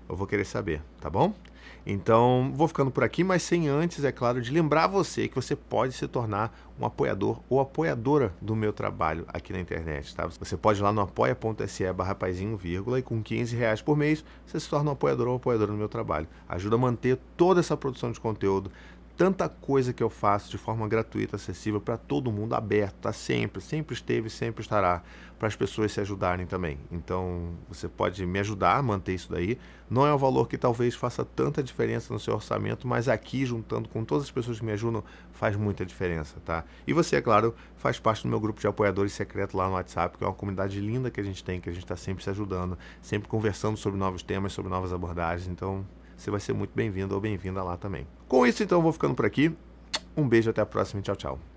eu 0.08 0.16
vou 0.16 0.28
querer 0.28 0.46
saber, 0.46 0.84
tá 1.02 1.10
bom? 1.10 1.34
Então, 1.86 2.52
vou 2.56 2.68
ficando 2.68 2.90
por 2.90 3.04
aqui, 3.04 3.24
mas 3.24 3.44
sem 3.44 3.68
antes, 3.68 4.04
é 4.04 4.12
claro, 4.12 4.42
de 4.42 4.52
lembrar 4.52 4.88
você 4.88 5.28
que 5.28 5.36
você 5.36 5.56
pode 5.56 5.94
se 5.94 6.08
tornar 6.08 6.52
um 6.80 6.86
apoiador 6.86 7.40
ou 7.48 7.60
apoiadora 7.60 8.34
do 8.42 8.56
meu 8.56 8.74
trabalho 8.74 9.26
aqui 9.28 9.54
na 9.54 9.60
internet, 9.60 10.16
tá? 10.16 10.26
Você 10.28 10.58
pode 10.58 10.80
ir 10.80 10.84
lá 10.84 10.92
no 10.92 11.02
apoia.se 11.02 11.94
barra 11.94 12.18
e 12.98 13.02
com 13.02 13.22
15 13.22 13.56
reais 13.56 13.82
por 13.82 13.96
mês 13.96 14.26
você 14.46 14.60
se 14.60 14.70
torna 14.70 14.90
um 14.90 14.94
apoiador 14.94 15.28
ou 15.28 15.36
apoiadora 15.36 15.72
do 15.72 15.78
meu 15.78 15.88
trabalho. 15.88 16.28
Ajuda 16.50 16.76
a 16.76 16.80
manter 16.80 17.18
toda 17.38 17.60
essa 17.60 17.78
produção 17.78 18.12
de 18.12 18.20
conteúdo, 18.20 18.72
tanta 19.18 19.48
coisa 19.48 19.94
que 19.94 20.04
eu 20.04 20.10
faço 20.10 20.52
de 20.52 20.58
forma 20.58 20.88
gratuita, 20.88 21.36
acessível 21.36 21.80
para 21.80 21.98
todo 21.98 22.32
mundo, 22.32 22.54
aberto, 22.54 22.96
tá 22.96 23.14
sempre, 23.14 23.62
sempre 23.62 23.94
esteve, 23.94 24.30
sempre 24.30 24.62
estará 24.62 25.02
para 25.38 25.48
as 25.48 25.56
pessoas 25.56 25.92
se 25.92 26.00
ajudarem 26.00 26.46
também. 26.46 26.78
Então, 26.92 27.52
você 27.68 27.88
pode 27.88 28.26
me 28.26 28.40
ajudar 28.40 28.78
a 28.78 28.82
manter 28.82 29.14
isso 29.14 29.32
daí. 29.32 29.58
Não 29.90 30.06
é 30.08 30.14
um 30.14 30.18
valor 30.18 30.48
que 30.48 30.58
talvez 30.58 30.96
faça 30.96 31.26
tanta 31.26 31.62
diferença 31.62 32.14
no 32.14 32.20
seu 32.20 32.34
orçamento, 32.34 32.88
mas 32.88 33.08
aqui, 33.08 33.46
juntando 33.46 33.90
com 33.90 34.04
todas 34.04 34.26
as 34.26 34.32
pessoas 34.32 34.60
que 34.60 34.66
me 34.66 34.72
ajudam, 34.72 35.04
faz 35.32 35.56
muita 35.56 35.86
diferença, 35.86 36.36
tá? 36.44 36.64
E 36.88 36.94
você, 36.94 37.18
é 37.18 37.22
claro, 37.22 37.54
faz 37.76 38.00
parte 38.00 38.24
do 38.24 38.30
meu 38.30 38.40
grupo 38.40 38.60
de 38.60 38.68
apoiadores 38.68 39.14
secreto 39.14 39.56
lá 39.56 39.68
no 39.68 39.74
WhatsApp, 39.74 40.18
que 40.18 40.24
é 40.24 40.28
uma 40.28 40.34
comunidade 40.34 40.80
linda 40.80 41.12
que 41.12 41.20
a 41.20 41.24
gente 41.24 41.44
tem, 41.44 41.60
que 41.60 41.70
a 41.70 41.74
gente 41.74 41.84
está 41.84 41.96
sempre 41.96 42.24
se 42.24 42.30
ajudando, 42.30 42.78
sempre 43.02 43.28
conversando 43.28 43.78
sobre 43.78 44.00
novos 44.00 44.24
temas, 44.24 44.54
sobre 44.54 44.72
novas 44.72 44.94
abordagens. 44.94 45.50
Então, 45.50 45.86
você 46.18 46.32
vai 46.32 46.40
ser 46.40 46.54
muito 46.54 46.72
bem-vindo 46.76 47.14
ou 47.14 47.22
bem-vinda 47.22 47.64
lá 47.64 47.78
também. 47.78 48.08
Com 48.28 48.46
isso, 48.46 48.64
então, 48.64 48.78
eu 48.78 48.82
vou 48.82 48.92
ficando 48.92 49.16
por 49.16 49.26
aqui. 49.26 49.56
Um 50.16 50.28
beijo, 50.28 50.50
até 50.50 50.62
a 50.62 50.66
próxima 50.66 51.00
e 51.00 51.04
tchau, 51.04 51.16
tchau. 51.16 51.40